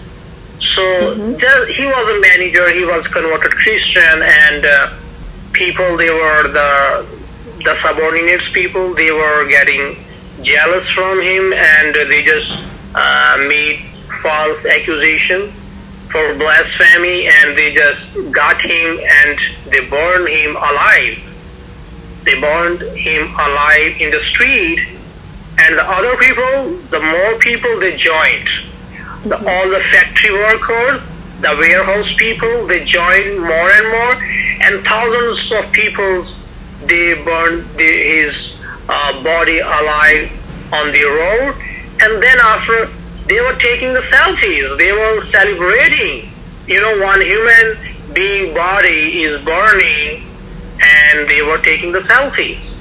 So 0.75 0.81
mm-hmm. 0.81 1.71
he 1.71 1.85
was 1.85 2.17
a 2.17 2.19
manager, 2.19 2.69
he 2.69 2.85
was 2.85 3.05
converted 3.07 3.51
Christian, 3.51 4.21
and 4.21 4.65
uh, 4.65 4.93
people, 5.53 5.97
they 5.97 6.09
were 6.09 6.43
the, 6.47 7.07
the 7.63 7.77
subordinates 7.81 8.49
people, 8.49 8.93
they 8.93 9.11
were 9.11 9.47
getting 9.47 10.05
jealous 10.43 10.89
from 10.91 11.21
him 11.21 11.51
and 11.53 11.95
they 11.95 12.23
just 12.23 12.49
uh, 12.95 13.37
made 13.47 13.85
false 14.21 14.65
accusation 14.65 15.53
for 16.11 16.35
blasphemy 16.35 17.27
and 17.27 17.57
they 17.57 17.73
just 17.73 18.07
got 18.31 18.61
him 18.61 18.99
and 18.99 19.39
they 19.71 19.85
burned 19.89 20.27
him 20.27 20.55
alive. 20.55 21.19
They 22.25 22.39
burned 22.39 22.81
him 22.81 23.33
alive 23.33 23.95
in 23.99 24.11
the 24.11 24.19
street 24.29 24.79
and 25.57 25.77
the 25.77 25.83
other 25.83 26.15
people, 26.17 26.77
the 26.89 26.99
more 26.99 27.39
people 27.39 27.79
they 27.79 27.97
joined. 27.97 28.49
The, 29.25 29.35
all 29.35 29.69
the 29.69 29.81
factory 29.91 30.31
workers, 30.31 31.01
the 31.41 31.55
warehouse 31.57 32.13
people, 32.17 32.67
they 32.67 32.85
joined 32.85 33.39
more 33.39 33.71
and 33.71 33.87
more 33.89 34.13
and 34.61 34.85
thousands 34.85 35.51
of 35.51 35.71
people, 35.71 36.25
they 36.85 37.21
burned 37.23 37.77
the, 37.77 37.83
his 37.83 38.53
uh, 38.87 39.23
body 39.23 39.59
alive 39.59 40.31
on 40.71 40.91
the 40.91 41.03
road 41.03 41.55
and 42.01 42.23
then 42.23 42.37
after 42.39 42.89
they 43.29 43.39
were 43.41 43.55
taking 43.59 43.93
the 43.93 44.01
selfies. 44.01 44.77
They 44.77 44.91
were 44.91 45.25
celebrating. 45.27 46.31
You 46.67 46.81
know, 46.81 47.05
one 47.05 47.21
human 47.21 48.13
being 48.13 48.53
body 48.55 49.23
is 49.23 49.43
burning, 49.45 50.23
and 50.81 51.29
they 51.29 51.41
were 51.43 51.59
taking 51.59 51.91
the 51.91 51.99
selfies. 52.01 52.75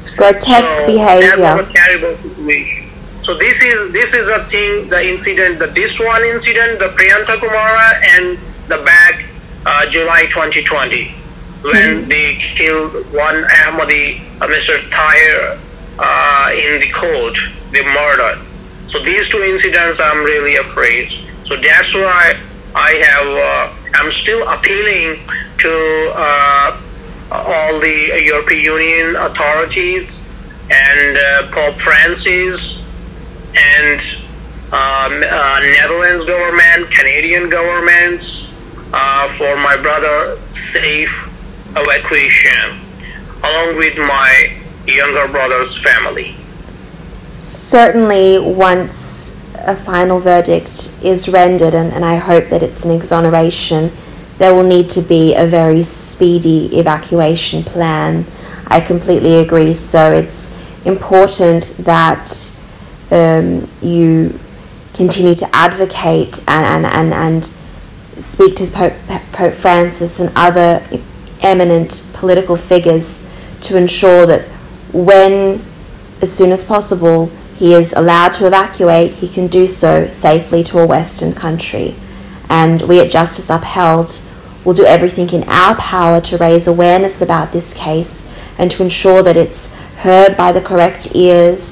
It's 0.00 0.10
grotesque 0.10 0.46
so 0.46 0.86
behavior. 0.86 1.36
That's 1.36 1.70
a 1.70 1.72
terrible 1.72 2.22
situation. 2.22 2.85
So 3.26 3.36
this 3.36 3.60
is 3.60 3.92
this 3.92 4.14
is 4.14 4.28
a 4.28 4.48
thing, 4.50 4.88
the 4.88 5.02
incident, 5.04 5.58
the 5.58 5.66
this 5.66 5.98
one 5.98 6.22
incident, 6.24 6.78
the 6.78 6.90
Priyantha 6.90 7.38
Kumara, 7.38 8.00
and 8.14 8.38
the 8.68 8.78
back 8.84 9.24
uh, 9.66 9.90
July 9.90 10.26
2020 10.26 11.12
when 11.62 11.74
mm-hmm. 11.74 12.08
they 12.08 12.36
killed 12.56 12.92
one 13.12 13.42
Ahmadi, 13.42 14.20
uh, 14.40 14.46
Mr. 14.46 14.88
Tahir, 14.90 15.60
uh, 15.98 16.50
in 16.52 16.74
in 16.74 16.80
the 16.80 16.92
court, 16.92 17.36
they 17.72 17.82
murdered. 17.82 18.46
So 18.90 19.02
these 19.02 19.28
two 19.28 19.42
incidents, 19.42 19.98
I'm 19.98 20.22
really 20.22 20.56
afraid. 20.56 21.10
So 21.46 21.56
that's 21.60 21.92
why 21.94 22.40
I 22.74 22.92
have, 22.92 23.26
uh, 23.26 23.98
I'm 23.98 24.12
still 24.12 24.46
appealing 24.46 25.26
to 25.58 26.12
uh, 26.14 26.80
all 27.32 27.80
the 27.80 28.22
European 28.22 28.62
Union 28.62 29.16
authorities 29.16 30.20
and 30.70 31.16
uh, 31.16 31.50
Pope 31.50 31.80
Francis 31.80 32.78
and 33.56 34.00
um, 34.72 35.22
uh, 35.22 35.60
Netherlands 35.60 36.26
government, 36.26 36.90
Canadian 36.90 37.48
governments 37.48 38.46
uh, 38.92 39.36
for 39.38 39.56
my 39.56 39.76
brother 39.76 40.40
safe 40.72 41.12
evacuation, 41.76 42.80
along 43.42 43.76
with 43.76 43.96
my 43.96 44.62
younger 44.86 45.28
brother's 45.28 45.76
family. 45.82 46.36
Certainly, 47.70 48.38
once 48.40 48.92
a 49.54 49.82
final 49.84 50.20
verdict 50.20 50.90
is 51.02 51.28
rendered, 51.28 51.74
and, 51.74 51.92
and 51.92 52.04
I 52.04 52.16
hope 52.16 52.50
that 52.50 52.62
it's 52.62 52.82
an 52.84 52.90
exoneration, 52.90 53.96
there 54.38 54.54
will 54.54 54.62
need 54.62 54.90
to 54.90 55.02
be 55.02 55.34
a 55.34 55.46
very 55.46 55.86
speedy 56.12 56.78
evacuation 56.78 57.64
plan. 57.64 58.26
I 58.68 58.80
completely 58.80 59.36
agree. 59.36 59.76
So 59.76 60.12
it's 60.12 60.86
important 60.86 61.76
that 61.84 62.36
um, 63.10 63.70
you 63.80 64.38
continue 64.94 65.34
to 65.34 65.56
advocate 65.56 66.34
and, 66.48 66.86
and, 66.86 66.86
and, 66.86 67.14
and 67.14 68.24
speak 68.32 68.56
to 68.56 68.66
Pope, 68.70 68.94
Pope 69.32 69.60
Francis 69.60 70.18
and 70.18 70.32
other 70.34 70.86
eminent 71.40 71.92
political 72.14 72.56
figures 72.56 73.06
to 73.62 73.76
ensure 73.76 74.26
that 74.26 74.48
when, 74.92 75.64
as 76.22 76.32
soon 76.36 76.52
as 76.52 76.64
possible, 76.64 77.26
he 77.56 77.74
is 77.74 77.92
allowed 77.94 78.36
to 78.38 78.46
evacuate, 78.46 79.14
he 79.14 79.28
can 79.28 79.48
do 79.48 79.74
so 79.74 80.14
safely 80.20 80.64
to 80.64 80.78
a 80.78 80.86
Western 80.86 81.34
country. 81.34 81.96
And 82.48 82.82
we 82.82 83.00
at 83.00 83.10
Justice 83.10 83.46
Upheld 83.48 84.18
will 84.64 84.74
do 84.74 84.84
everything 84.84 85.30
in 85.30 85.44
our 85.44 85.76
power 85.76 86.20
to 86.20 86.36
raise 86.36 86.66
awareness 86.66 87.20
about 87.20 87.52
this 87.52 87.72
case 87.74 88.10
and 88.58 88.70
to 88.70 88.82
ensure 88.82 89.22
that 89.22 89.36
it's 89.36 89.58
heard 89.98 90.36
by 90.36 90.52
the 90.52 90.60
correct 90.60 91.08
ears 91.14 91.62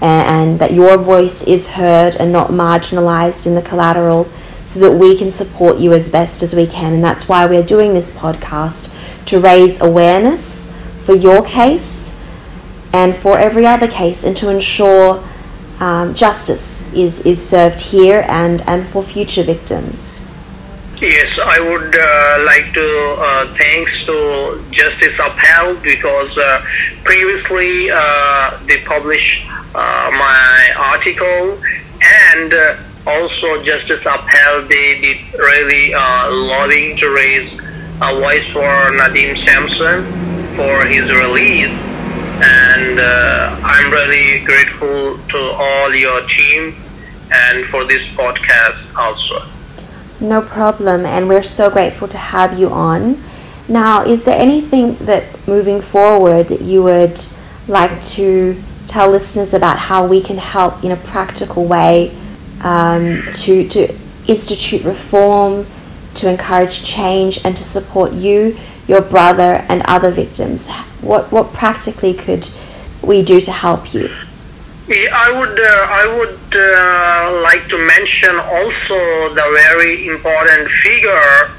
and, 0.00 0.58
that 0.60 0.72
your 0.72 0.96
voice 0.98 1.42
is 1.46 1.66
heard 1.66 2.14
and 2.16 2.32
not 2.32 2.50
marginalized 2.50 3.46
in 3.46 3.54
the 3.54 3.62
collateral 3.62 4.30
so 4.72 4.80
that 4.80 4.92
we 4.92 5.16
can 5.16 5.36
support 5.36 5.78
you 5.78 5.92
as 5.92 6.08
best 6.10 6.42
as 6.42 6.54
we 6.54 6.66
can. 6.66 6.94
And 6.94 7.04
that's 7.04 7.28
why 7.28 7.46
we're 7.46 7.66
doing 7.66 7.94
this 7.94 8.08
podcast 8.16 8.92
to 9.26 9.40
raise 9.40 9.76
awareness 9.80 10.44
for 11.04 11.16
your 11.16 11.44
case 11.44 11.82
and 12.92 13.20
for 13.22 13.38
every 13.38 13.66
other 13.66 13.88
case 13.88 14.18
and 14.22 14.36
to 14.36 14.48
ensure 14.48 15.18
um, 15.80 16.14
justice 16.14 16.62
is, 16.94 17.18
is 17.20 17.48
served 17.48 17.80
here 17.80 18.24
and, 18.28 18.62
and 18.62 18.90
for 18.92 19.04
future 19.04 19.44
victims. 19.44 19.98
Yes, 21.00 21.38
I 21.44 21.60
would 21.60 21.94
uh, 21.94 22.44
like 22.46 22.72
to 22.72 23.16
uh, 23.20 23.54
thanks 23.60 24.04
to 24.06 24.66
Justice 24.72 25.18
Upheld 25.18 25.82
because 25.82 26.36
uh, 26.38 26.58
previously 27.04 27.90
uh, 27.92 28.50
they 28.66 28.78
published 28.88 29.42
uh, 29.74 30.10
my 30.12 30.72
article 30.78 31.60
and 32.32 32.52
uh, 32.54 32.74
also 33.06 33.62
Justice 33.62 34.02
Upheld 34.06 34.70
they 34.70 35.00
did 35.00 35.18
really 35.38 35.92
lobbying 35.92 36.96
to 36.96 37.10
raise 37.10 37.54
a 38.00 38.14
voice 38.18 38.46
for 38.52 38.64
Nadim 38.96 39.36
Samson 39.36 40.08
for 40.56 40.86
his 40.86 41.12
release 41.12 41.76
and 42.40 43.00
I'm 43.00 43.92
really 43.92 44.44
grateful 44.44 45.18
to 45.30 45.38
all 45.58 45.94
your 45.94 46.22
team 46.26 46.74
and 47.30 47.66
for 47.66 47.86
this 47.86 48.02
podcast 48.18 48.80
also. 48.98 49.55
No 50.20 50.40
problem, 50.40 51.04
and 51.04 51.28
we're 51.28 51.44
so 51.44 51.68
grateful 51.68 52.08
to 52.08 52.16
have 52.16 52.58
you 52.58 52.70
on. 52.70 53.22
Now, 53.68 54.04
is 54.04 54.24
there 54.24 54.38
anything 54.38 54.96
that 55.04 55.46
moving 55.46 55.82
forward 55.82 56.50
you 56.60 56.82
would 56.84 57.20
like 57.68 58.08
to 58.10 58.62
tell 58.88 59.10
listeners 59.10 59.52
about 59.52 59.78
how 59.78 60.06
we 60.06 60.22
can 60.22 60.38
help 60.38 60.84
in 60.84 60.92
a 60.92 60.96
practical 60.96 61.66
way 61.66 62.16
um, 62.62 63.28
to, 63.40 63.68
to 63.68 63.98
institute 64.26 64.84
reform, 64.84 65.66
to 66.14 66.30
encourage 66.30 66.82
change, 66.84 67.38
and 67.44 67.54
to 67.56 67.64
support 67.64 68.12
you, 68.12 68.58
your 68.86 69.02
brother, 69.02 69.66
and 69.68 69.82
other 69.82 70.12
victims? 70.12 70.62
What, 71.02 71.30
what 71.30 71.52
practically 71.52 72.14
could 72.14 72.48
we 73.02 73.22
do 73.22 73.40
to 73.42 73.52
help 73.52 73.92
you? 73.92 74.08
I 74.88 75.32
would 75.36 75.58
uh, 75.58 75.86
I 75.90 76.06
would 76.16 76.54
uh, 76.54 77.42
like 77.42 77.68
to 77.70 77.78
mention 77.78 78.38
also 78.38 79.34
the 79.34 79.42
very 79.66 80.06
important 80.06 80.70
figure 80.80 81.50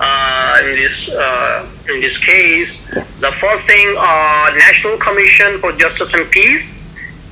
uh, 0.00 0.60
in 0.64 0.76
this 0.76 1.08
uh, 1.10 1.68
in 1.90 2.00
this 2.00 2.16
case. 2.24 2.80
The 3.20 3.32
first 3.40 3.66
thing, 3.66 3.94
uh, 3.98 4.54
National 4.56 4.96
Commission 4.96 5.60
for 5.60 5.72
Justice 5.72 6.14
and 6.14 6.30
Peace, 6.30 6.64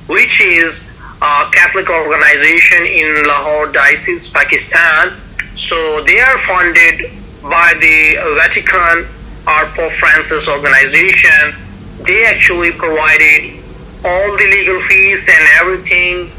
which 0.05 0.39
is 0.41 0.79
a 1.23 1.49
Catholic 1.51 1.89
organization 1.89 2.85
in 2.85 3.23
Lahore 3.23 3.71
Diocese, 3.71 4.29
Pakistan. 4.29 5.19
So 5.57 6.03
they 6.05 6.19
are 6.19 6.37
funded 6.45 7.17
by 7.41 7.73
the 7.81 8.37
Vatican 8.37 9.09
or 9.47 9.65
Pope 9.73 9.93
Francis 9.93 10.47
organization. 10.47 11.55
They 12.05 12.25
actually 12.25 12.73
provided 12.73 13.60
all 14.03 14.37
the 14.37 14.47
legal 14.47 14.81
fees 14.87 15.19
and 15.27 15.47
everything. 15.59 16.31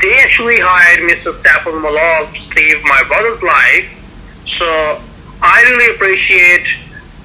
They 0.00 0.18
actually 0.18 0.60
hired 0.60 1.00
Mr. 1.00 1.32
Saif 1.42 1.66
ul 1.66 1.80
Muluk 1.80 2.34
to 2.34 2.42
save 2.54 2.82
my 2.84 3.02
brother's 3.08 3.42
life. 3.42 3.88
So 4.58 5.00
I 5.40 5.62
really 5.62 5.94
appreciate 5.94 6.66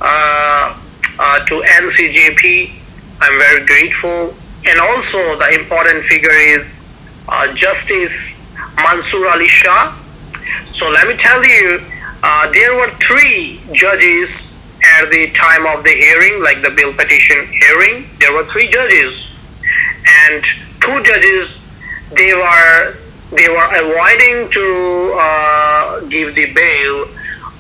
uh, 0.02 0.80
uh, 1.20 1.46
to 1.46 1.56
NCJP. 1.62 2.72
I'm 3.20 3.38
very 3.40 3.66
grateful. 3.66 4.34
And 4.66 4.80
also 4.80 5.38
the 5.38 5.50
important 5.60 6.06
figure 6.06 6.32
is 6.32 6.68
uh, 7.28 7.54
Justice 7.54 8.14
Mansoor 8.78 9.28
Ali 9.28 9.50
Shah. 9.50 10.00
So 10.74 10.88
let 10.90 11.08
me 11.08 11.18
tell 11.18 11.44
you, 11.46 11.82
uh, 12.24 12.52
there 12.52 12.76
were 12.76 12.92
three 13.06 13.62
judges 13.74 14.30
at 15.00 15.12
the 15.12 15.32
time 15.34 15.66
of 15.68 15.84
the 15.84 15.92
hearing, 15.92 16.42
like 16.42 16.64
the 16.64 16.72
bill 16.72 16.94
petition 16.94 17.48
hearing. 17.60 18.08
There 18.20 18.34
were 18.34 18.50
three 18.52 18.70
judges 18.72 19.33
and 20.26 20.44
two 20.82 21.04
judges 21.04 21.60
they 22.16 22.34
were 22.34 22.98
they 23.32 23.50
were 23.50 23.70
avoiding 23.82 24.52
to 24.52 25.14
uh, 25.18 26.00
give 26.02 26.36
the 26.36 26.54
bail, 26.54 27.08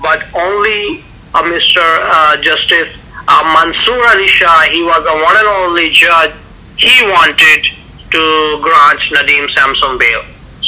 but 0.01 0.23
only 0.35 1.03
uh, 1.33 1.41
Mr. 1.41 1.81
Uh, 1.81 2.41
Justice 2.41 2.95
uh, 3.27 3.43
Mansoor 3.43 4.07
Ali 4.09 4.27
Shah, 4.27 4.61
he 4.63 4.83
was 4.83 5.03
a 5.07 5.23
one 5.23 5.37
and 5.37 5.47
only 5.47 5.89
judge. 5.91 6.35
He 6.77 7.03
wanted 7.03 7.65
to 8.11 8.59
grant 8.61 8.99
Nadim 9.11 9.49
Samson 9.49 9.97
bail. 9.97 10.23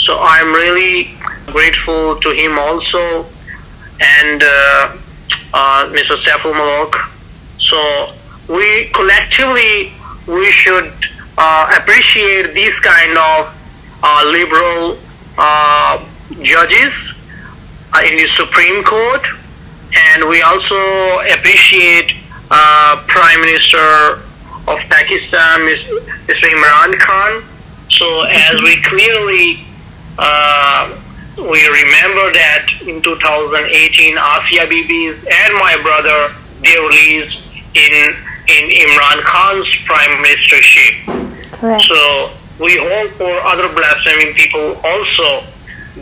So 0.06 0.20
I'm 0.20 0.52
really 0.54 1.16
grateful 1.48 2.20
to 2.22 2.30
him 2.32 2.58
also, 2.58 3.28
and 4.00 4.42
uh, 4.42 4.98
uh, 5.54 5.86
Mr. 5.88 6.18
Saif 6.18 6.44
ul 6.46 6.54
Muluk. 6.54 6.96
So 7.60 8.14
we 8.48 8.90
collectively 8.94 9.94
we 10.28 10.52
should 10.52 10.94
uh, 11.38 11.78
appreciate 11.80 12.54
these 12.56 12.78
kind 12.80 13.18
of 13.18 13.54
uh, 14.04 14.24
liberal 14.26 15.00
uh, 15.38 16.06
judges 16.42 16.94
uh, 17.94 18.02
in 18.06 18.18
the 18.18 18.28
Supreme 18.28 18.84
Court, 18.84 19.26
and 19.96 20.28
we 20.30 20.42
also 20.42 21.20
appreciate 21.32 22.12
uh, 22.52 23.04
Prime 23.08 23.42
Minister 23.42 24.22
of 24.68 24.80
Pakistan, 24.90 25.62
Mr. 25.62 26.44
Imran 26.44 27.00
Khan. 27.00 27.44
So 27.90 28.22
as 28.24 28.62
we 28.62 28.82
clearly 28.82 29.66
uh, 30.18 31.02
we 31.38 31.68
remember 31.68 32.32
that 32.32 32.68
in 32.88 33.02
2018, 33.02 34.18
Asia 34.18 34.68
Bibi 34.68 35.08
and 35.08 35.54
my 35.56 35.78
brother 35.82 36.34
they 36.64 36.78
released 36.80 37.42
in 37.74 38.16
in 38.48 38.70
Imran 38.70 39.22
Khan's 39.24 39.68
prime 39.86 40.24
ministership. 40.24 41.60
Correct. 41.60 41.86
So 41.88 42.38
we 42.60 42.78
hope 42.78 43.18
for 43.18 43.32
other 43.46 43.74
blaspheming 43.74 44.34
people 44.36 44.76
also 44.84 45.48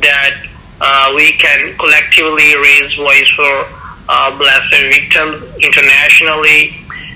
that 0.02 0.34
uh, 0.82 1.14
we 1.16 1.34
can 1.34 1.78
collectively 1.78 2.56
raise 2.56 2.94
voice 2.96 3.30
for 3.36 3.66
uh, 4.10 4.38
blasphemy 4.38 4.90
victims 4.90 5.56
internationally, 5.62 6.76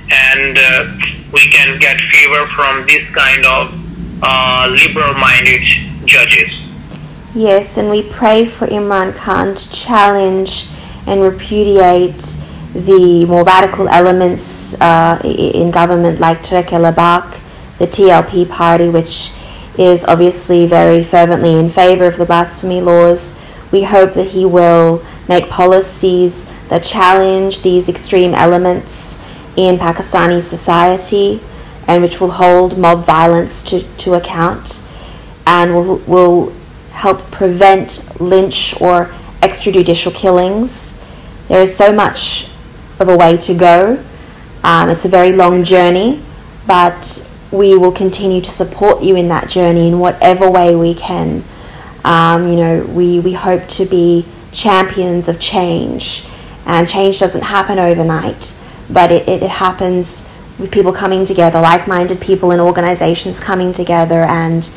and 0.09 0.57
uh, 0.57 0.97
we 1.33 1.49
can 1.51 1.79
get 1.79 1.99
favor 2.11 2.47
from 2.55 2.87
this 2.87 3.03
kind 3.13 3.45
of 3.45 3.73
uh, 4.21 4.67
liberal-minded 4.71 6.07
judges. 6.07 6.49
Yes, 7.35 7.77
and 7.77 7.89
we 7.89 8.09
pray 8.13 8.49
for 8.49 8.67
Imran 8.67 9.15
Khan 9.17 9.55
to 9.55 9.69
challenge 9.71 10.65
and 11.05 11.21
repudiate 11.21 12.19
the 12.73 13.25
more 13.25 13.43
radical 13.43 13.87
elements 13.89 14.43
uh, 14.75 15.19
in 15.23 15.71
government 15.71 16.19
like 16.19 16.43
Tehreek-e-Labbaik 16.43 17.41
the 17.79 17.87
TLP 17.87 18.49
party, 18.49 18.89
which 18.89 19.31
is 19.77 20.01
obviously 20.05 20.67
very 20.67 21.03
fervently 21.05 21.53
in 21.53 21.71
favour 21.71 22.05
of 22.05 22.17
the 22.17 22.25
blasphemy 22.25 22.81
laws. 22.81 23.19
We 23.71 23.83
hope 23.83 24.15
that 24.15 24.27
he 24.27 24.45
will 24.45 25.05
make 25.27 25.49
policies 25.49 26.33
that 26.69 26.83
challenge 26.83 27.61
these 27.61 27.87
extreme 27.87 28.33
elements 28.33 28.89
in 29.55 29.77
Pakistani 29.77 30.47
society 30.49 31.41
and 31.87 32.03
which 32.03 32.19
will 32.19 32.31
hold 32.31 32.77
mob 32.77 33.05
violence 33.05 33.63
to, 33.63 33.87
to 33.97 34.13
account 34.13 34.83
and 35.45 35.73
will, 35.73 35.97
will 35.99 36.53
help 36.91 37.31
prevent 37.31 38.19
lynch 38.19 38.73
or 38.81 39.05
extrajudicial 39.41 40.13
killings. 40.13 40.71
There 41.47 41.63
is 41.63 41.77
so 41.77 41.93
much 41.93 42.47
of 42.99 43.07
a 43.07 43.15
way 43.15 43.37
to 43.37 43.53
go. 43.53 44.03
Um, 44.67 44.89
it's 44.89 45.05
a 45.05 45.07
very 45.07 45.31
long 45.31 45.63
journey, 45.63 46.21
but 46.67 47.23
we 47.53 47.77
will 47.77 47.93
continue 47.93 48.41
to 48.41 48.51
support 48.57 49.01
you 49.01 49.15
in 49.15 49.29
that 49.29 49.47
journey 49.47 49.87
in 49.87 49.99
whatever 49.99 50.51
way 50.51 50.75
we 50.75 50.93
can. 50.93 51.45
Um, 52.03 52.49
you 52.51 52.57
know, 52.57 52.85
we, 52.93 53.21
we 53.21 53.31
hope 53.31 53.69
to 53.69 53.85
be 53.85 54.27
champions 54.51 55.29
of 55.29 55.39
change, 55.39 56.21
and 56.65 56.85
change 56.85 57.17
doesn't 57.17 57.43
happen 57.43 57.79
overnight, 57.79 58.53
but 58.89 59.09
it, 59.09 59.29
it 59.29 59.49
happens 59.49 60.05
with 60.59 60.69
people 60.69 60.91
coming 60.91 61.25
together, 61.25 61.61
like 61.61 61.87
minded 61.87 62.19
people 62.19 62.51
and 62.51 62.59
organizations 62.59 63.39
coming 63.39 63.71
together 63.71 64.23
and 64.23 64.69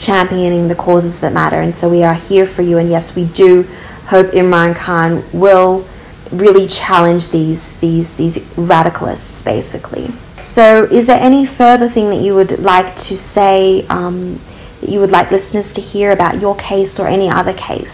championing 0.00 0.66
the 0.66 0.74
causes 0.74 1.14
that 1.20 1.32
matter. 1.32 1.60
And 1.60 1.72
so 1.76 1.88
we 1.88 2.02
are 2.02 2.14
here 2.14 2.52
for 2.56 2.62
you, 2.62 2.78
and 2.78 2.90
yes, 2.90 3.14
we 3.14 3.26
do 3.26 3.62
hope 4.08 4.26
Imran 4.32 4.74
Khan 4.74 5.24
will 5.32 5.88
really 6.32 6.66
challenge 6.66 7.30
these, 7.30 7.60
these, 7.80 8.08
these 8.16 8.34
radicalists, 8.56 9.20
basically. 9.46 10.12
So, 10.52 10.84
is 10.84 11.06
there 11.06 11.20
any 11.20 11.46
further 11.46 11.88
thing 11.88 12.10
that 12.10 12.20
you 12.20 12.34
would 12.34 12.60
like 12.60 12.96
to 13.04 13.18
say 13.32 13.86
um, 13.88 14.42
that 14.80 14.90
you 14.90 15.00
would 15.00 15.10
like 15.10 15.30
listeners 15.30 15.72
to 15.72 15.80
hear 15.80 16.10
about 16.10 16.40
your 16.40 16.56
case 16.56 16.98
or 16.98 17.06
any 17.06 17.30
other 17.30 17.54
case? 17.54 17.88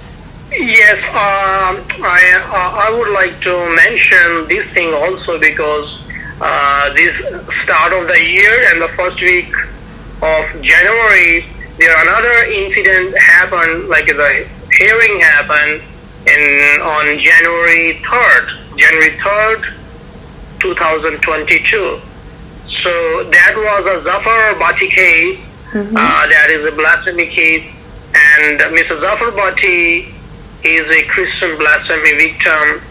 Yes, 0.51 0.99
um, 1.05 1.87
I, 2.05 2.21
uh, 2.45 2.87
I 2.87 2.91
would 2.91 3.13
like 3.13 3.41
to 3.43 3.75
mention 3.75 4.49
this 4.49 4.69
thing 4.75 4.93
also 4.93 5.39
because 5.39 5.89
uh, 6.41 6.93
this 6.95 7.15
start 7.63 7.93
of 7.93 8.09
the 8.09 8.21
year 8.21 8.71
and 8.71 8.83
the 8.83 8.89
first 8.97 9.21
week 9.23 9.53
of 10.21 10.45
January, 10.63 11.47
there 11.79 11.97
another 12.03 12.45
incident 12.53 13.17
happened, 13.19 13.89
like 13.89 14.07
the 14.07 14.49
hearing 14.79 15.21
happened 15.21 15.83
in 16.27 16.81
on 16.83 17.19
January 17.19 18.01
3rd, 18.05 18.77
January 18.77 19.19
3rd, 19.19 19.82
2022. 20.63 22.01
So 22.69 23.29
that 23.31 23.55
was 23.57 23.87
a 23.87 24.05
Zafar 24.05 24.55
Bhatti 24.55 24.91
case. 24.91 25.39
Mm-hmm. 25.73 25.97
Uh, 25.97 26.27
that 26.29 26.51
is 26.51 26.67
a 26.67 26.73
blasphemy 26.73 27.27
case, 27.27 27.65
and 28.15 28.61
Mr. 28.61 29.01
Zafar 29.01 29.33
Bhatti 29.33 30.15
is 30.63 30.91
a 30.91 31.03
Christian 31.09 31.59
blasphemy 31.59 32.13
victim. 32.15 32.83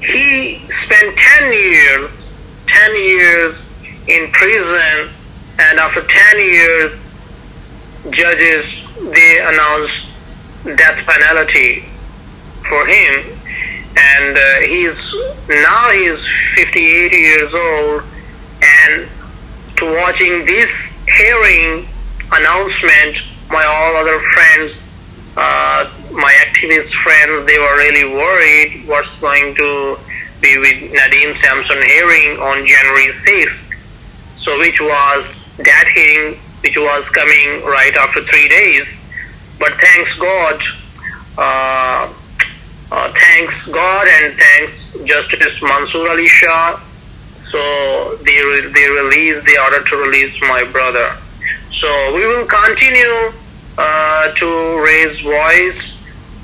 He 0.00 0.62
spent 0.84 1.16
10 1.16 1.52
years, 1.52 2.32
10 2.68 2.96
years 2.96 3.56
in 4.06 4.30
prison, 4.32 5.10
and 5.58 5.78
after 5.78 6.06
10 6.06 6.38
years, 6.38 7.00
judges 8.10 8.64
they 9.12 9.40
announced 9.40 10.06
death 10.76 11.06
penalty 11.06 11.84
for 12.68 12.86
him, 12.86 13.39
and 13.96 14.36
uh, 14.36 14.60
he's 14.60 15.14
now 15.48 15.90
he's 15.90 16.20
58 16.56 17.12
years 17.12 17.54
old, 17.54 18.02
and 18.62 19.08
to 19.76 19.96
watching 19.96 20.46
this 20.46 20.70
hearing 21.16 21.88
announcement, 22.32 23.16
my 23.48 23.64
all 23.64 23.96
other 23.96 24.20
friends, 24.34 24.72
uh, 25.36 25.90
my 26.12 26.32
activist 26.46 26.92
friends, 27.02 27.46
they 27.46 27.58
were 27.58 27.76
really 27.76 28.04
worried 28.04 28.86
what's 28.86 29.10
going 29.20 29.54
to 29.56 29.98
be 30.40 30.56
with 30.58 30.92
Nadim 30.92 31.36
Samson 31.38 31.82
hearing 31.82 32.38
on 32.38 32.66
January 32.66 33.12
5th. 33.26 33.56
So 34.44 34.58
which 34.58 34.80
was 34.80 35.26
that 35.58 35.88
hearing 35.94 36.40
which 36.62 36.76
was 36.76 37.08
coming 37.10 37.64
right 37.64 37.94
after 37.96 38.24
three 38.26 38.48
days. 38.48 38.86
But 39.58 39.72
thanks 39.80 40.14
God, 40.18 40.62
uh, 41.38 42.12
uh, 42.90 43.12
thanks 43.18 43.66
God 43.68 44.08
and 44.08 44.38
thanks 44.38 44.92
Justice 45.04 45.60
Mansoor 45.62 46.08
Ali 46.08 46.28
Shah. 46.28 46.80
So 47.52 48.18
they 48.24 48.40
re- 48.42 48.72
they 48.72 48.88
released 48.88 49.46
the 49.46 49.58
order 49.58 49.82
to 49.84 49.96
release 49.96 50.34
my 50.42 50.64
brother. 50.70 51.16
So 51.80 52.14
we 52.14 52.26
will 52.26 52.46
continue 52.46 53.32
uh, 53.78 54.32
to 54.34 54.80
raise 54.82 55.20
voice 55.20 55.98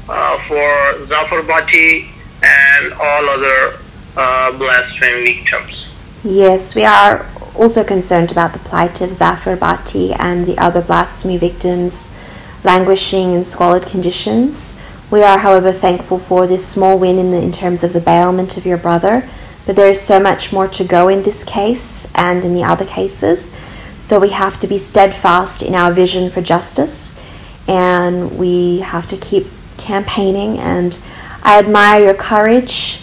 uh, 0.09 0.39
for 0.49 1.07
Zafar 1.07 1.43
Bhatti 1.43 2.09
and 2.43 2.93
all 2.95 3.29
other 3.29 3.81
uh, 4.17 4.59
blasphemy 4.59 5.35
victims. 5.35 5.89
Yes, 6.25 6.75
we 6.75 6.85
are 6.85 7.27
also 7.55 7.85
concerned 7.85 8.33
about 8.33 8.53
the 8.53 8.59
plight 8.61 9.01
of 9.01 9.11
Zafar 9.19 9.57
Bhatti 9.57 10.17
and 10.19 10.47
the 10.47 10.59
other 10.59 10.81
blasphemy 10.81 11.39
victims 11.39 11.93
languishing 12.65 13.33
in 13.35 13.45
squalid 13.45 13.87
conditions. 13.87 14.59
We 15.17 15.23
are, 15.23 15.39
however, 15.39 15.73
thankful 15.73 16.19
for 16.29 16.47
this 16.47 16.71
small 16.75 16.99
win 16.99 17.19
in, 17.19 17.31
the, 17.31 17.39
in 17.39 17.51
terms 17.51 17.83
of 17.83 17.95
the 17.95 18.01
bailment 18.01 18.59
of 18.59 18.67
your 18.67 18.77
brother, 18.77 19.27
but 19.65 19.75
there 19.75 19.91
is 19.91 20.07
so 20.07 20.21
much 20.21 20.53
more 20.53 20.69
to 20.69 20.85
go 20.85 21.09
in 21.09 21.23
this 21.23 21.43
case 21.45 22.07
and 22.15 22.45
in 22.45 22.55
the 22.55 22.63
other 22.63 22.85
cases. 22.85 23.43
So 24.09 24.21
we 24.21 24.29
have 24.29 24.61
to 24.61 24.67
be 24.67 24.79
steadfast 24.79 25.63
in 25.63 25.75
our 25.75 25.91
vision 25.95 26.31
for 26.31 26.43
justice, 26.43 26.95
and 27.67 28.37
we 28.37 28.81
have 28.81 29.07
to 29.07 29.17
keep 29.17 29.47
campaigning. 29.79 30.59
And 30.59 30.95
I 31.43 31.61
admire 31.61 32.05
your 32.05 32.15
courage, 32.15 33.01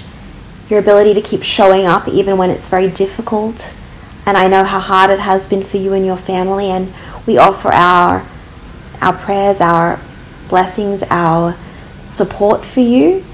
your 0.70 0.78
ability 0.78 1.16
to 1.16 1.22
keep 1.24 1.42
showing 1.42 1.88
up 1.88 2.08
even 2.08 2.38
when 2.38 2.52
it's 2.52 2.70
very 2.70 2.92
difficult. 2.92 3.56
And 4.28 4.38
I 4.38 4.48
know 4.48 4.64
how 4.64 4.80
hard 4.80 5.10
it 5.10 5.20
has 5.20 5.42
been 5.50 5.68
for 5.68 5.78
you 5.78 5.94
and 5.94 6.06
your 6.06 6.20
family, 6.20 6.70
and 6.70 6.94
we 7.26 7.40
offer 7.40 7.74
our 7.74 8.20
our 9.02 9.18
prayers, 9.26 9.60
our 9.62 10.00
blessings, 10.48 11.02
our 11.10 11.58
support 12.16 12.66
for 12.74 12.80
you, 12.82 13.26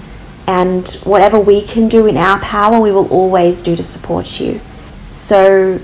and 0.47 0.87
whatever 1.03 1.39
we 1.39 1.65
can 1.65 1.89
do 1.89 2.07
in 2.07 2.17
our 2.17 2.39
power, 2.41 2.79
we 2.81 2.91
will 2.91 3.07
always 3.09 3.61
do 3.61 3.75
to 3.75 3.83
support 3.83 4.39
you. 4.39 4.59
So 5.09 5.79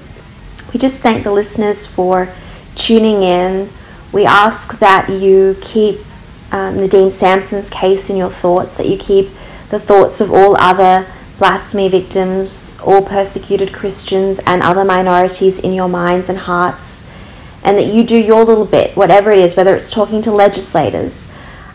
we 0.74 0.80
just 0.80 0.98
thank 0.98 1.24
the 1.24 1.32
listeners 1.32 1.86
for 1.88 2.34
tuning 2.76 3.24
in. 3.24 3.72
We 4.12 4.26
ask 4.26 4.80
that 4.80 5.10
you 5.10 5.58
keep 5.62 6.00
um, 6.52 6.78
Nadim 6.78 7.18
Samson's 7.20 7.70
case 7.70 8.10
in 8.10 8.16
your 8.16 8.34
thoughts, 8.34 8.76
that 8.78 8.88
you 8.88 8.98
keep 8.98 9.30
the 9.70 9.80
thoughts 9.80 10.22
of 10.22 10.32
all 10.32 10.56
other 10.60 11.12
blasphemy 11.38 11.90
victims, 11.90 12.54
all 12.82 13.04
persecuted 13.04 13.74
Christians, 13.74 14.40
and 14.46 14.62
other 14.62 14.84
minorities 14.84 15.58
in 15.60 15.74
your 15.74 15.90
minds 15.90 16.30
and 16.30 16.38
hearts, 16.38 16.84
and 17.64 17.78
that 17.78 17.94
you 17.94 18.04
do 18.04 18.18
your 18.18 18.46
little 18.46 18.66
bit, 18.66 18.96
whatever 18.96 19.32
it 19.32 19.40
is, 19.40 19.56
whether 19.56 19.76
it's 19.76 19.92
talking 19.92 20.22
to 20.24 20.32
legislators, 20.32 21.14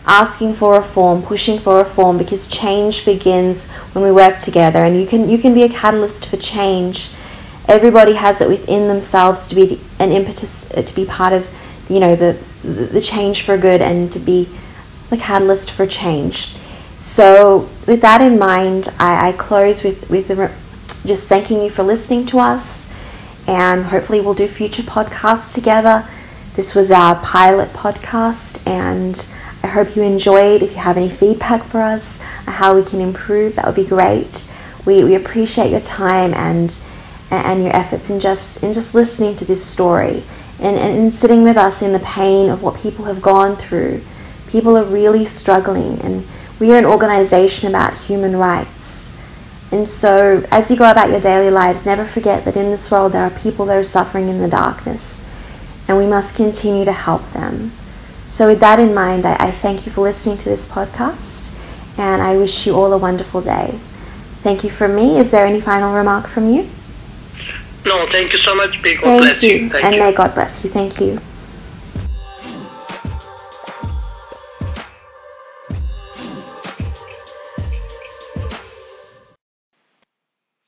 asking 0.05 0.55
for 0.55 0.79
reform, 0.79 1.23
pushing 1.23 1.59
for 1.59 1.83
reform, 1.83 2.17
because 2.17 2.47
change 2.47 3.05
begins 3.05 3.61
when 3.93 4.03
we 4.03 4.11
work 4.11 4.41
together, 4.41 4.83
and 4.83 4.99
you 4.99 5.07
can 5.07 5.29
you 5.29 5.37
can 5.37 5.53
be 5.53 5.63
a 5.63 5.69
catalyst 5.69 6.25
for 6.25 6.37
change. 6.37 7.09
Everybody 7.67 8.15
has 8.15 8.41
it 8.41 8.49
within 8.49 8.87
themselves 8.87 9.47
to 9.47 9.55
be 9.55 9.65
the, 9.65 9.79
an 9.99 10.11
impetus 10.11 10.49
uh, 10.75 10.81
to 10.81 10.95
be 10.95 11.05
part 11.05 11.33
of, 11.33 11.45
you 11.89 11.99
know, 11.99 12.15
the 12.15 12.39
the 12.63 13.01
change 13.01 13.45
for 13.45 13.57
good 13.57 13.81
and 13.81 14.11
to 14.13 14.19
be 14.19 14.49
the 15.09 15.17
catalyst 15.17 15.71
for 15.71 15.85
change. 15.85 16.47
So, 17.15 17.69
with 17.87 18.01
that 18.01 18.21
in 18.21 18.39
mind, 18.39 18.93
I, 18.97 19.29
I 19.29 19.31
close 19.33 19.83
with 19.83 20.09
with 20.09 20.27
just 21.05 21.23
thanking 21.23 21.61
you 21.61 21.69
for 21.69 21.83
listening 21.83 22.25
to 22.27 22.39
us, 22.39 22.65
and 23.47 23.85
hopefully 23.85 24.21
we'll 24.21 24.33
do 24.33 24.47
future 24.47 24.83
podcasts 24.83 25.53
together. 25.53 26.07
This 26.55 26.73
was 26.73 26.89
our 26.91 27.21
pilot 27.23 27.73
podcast, 27.73 28.65
and 28.65 29.23
I 29.63 29.67
hope 29.67 29.95
you 29.95 30.01
enjoyed. 30.01 30.63
If 30.63 30.71
you 30.71 30.77
have 30.77 30.97
any 30.97 31.15
feedback 31.15 31.69
for 31.69 31.81
us 31.81 32.03
on 32.47 32.53
how 32.53 32.75
we 32.75 32.83
can 32.83 32.99
improve, 32.99 33.55
that 33.55 33.65
would 33.65 33.75
be 33.75 33.85
great. 33.85 34.47
We, 34.85 35.03
we 35.03 35.15
appreciate 35.15 35.71
your 35.71 35.81
time 35.81 36.33
and 36.33 36.75
and 37.29 37.63
your 37.63 37.73
efforts 37.73 38.09
in 38.09 38.19
just 38.19 38.57
in 38.57 38.73
just 38.73 38.93
listening 38.93 39.37
to 39.37 39.45
this 39.45 39.65
story 39.65 40.25
and, 40.59 40.77
and 40.77 40.97
in 40.97 41.17
sitting 41.17 41.43
with 41.43 41.55
us 41.57 41.81
in 41.81 41.93
the 41.93 41.99
pain 41.99 42.49
of 42.49 42.61
what 42.61 42.81
people 42.81 43.05
have 43.05 43.21
gone 43.21 43.55
through. 43.55 44.03
People 44.47 44.77
are 44.77 44.83
really 44.83 45.25
struggling 45.27 45.99
and 46.01 46.25
we 46.59 46.71
are 46.71 46.77
an 46.77 46.85
organization 46.85 47.69
about 47.69 47.97
human 48.05 48.35
rights. 48.35 48.69
And 49.71 49.87
so 49.87 50.45
as 50.51 50.69
you 50.69 50.75
go 50.75 50.91
about 50.91 51.09
your 51.09 51.21
daily 51.21 51.49
lives, 51.49 51.85
never 51.85 52.05
forget 52.05 52.43
that 52.43 52.57
in 52.57 52.71
this 52.71 52.91
world 52.91 53.13
there 53.13 53.23
are 53.23 53.39
people 53.39 53.65
that 53.67 53.77
are 53.77 53.89
suffering 53.89 54.27
in 54.27 54.41
the 54.41 54.49
darkness 54.49 55.01
and 55.87 55.97
we 55.97 56.05
must 56.05 56.35
continue 56.35 56.83
to 56.83 56.91
help 56.91 57.21
them. 57.33 57.71
So, 58.41 58.47
with 58.47 58.59
that 58.61 58.79
in 58.79 58.95
mind, 58.95 59.27
I, 59.27 59.35
I 59.35 59.51
thank 59.51 59.85
you 59.85 59.91
for 59.91 60.01
listening 60.01 60.39
to 60.39 60.45
this 60.45 60.61
podcast 60.61 61.51
and 61.95 62.23
I 62.23 62.35
wish 62.37 62.65
you 62.65 62.73
all 62.73 62.91
a 62.91 62.97
wonderful 62.97 63.39
day. 63.39 63.79
Thank 64.41 64.63
you 64.63 64.71
from 64.71 64.95
me. 64.95 65.19
Is 65.19 65.29
there 65.29 65.45
any 65.45 65.61
final 65.61 65.93
remark 65.93 66.27
from 66.27 66.51
you? 66.51 66.67
No, 67.85 68.07
thank 68.09 68.33
you 68.33 68.39
so 68.39 68.55
much. 68.55 68.71
May 68.81 68.95
God 68.95 69.03
thank 69.03 69.21
bless 69.21 69.43
you. 69.43 69.49
you. 69.49 69.69
Thank 69.69 69.85
and 69.85 69.95
you. 69.95 70.01
may 70.01 70.11
God 70.11 70.33
bless 70.33 70.63
you. 70.63 70.71
Thank 70.71 70.99
you. 70.99 71.19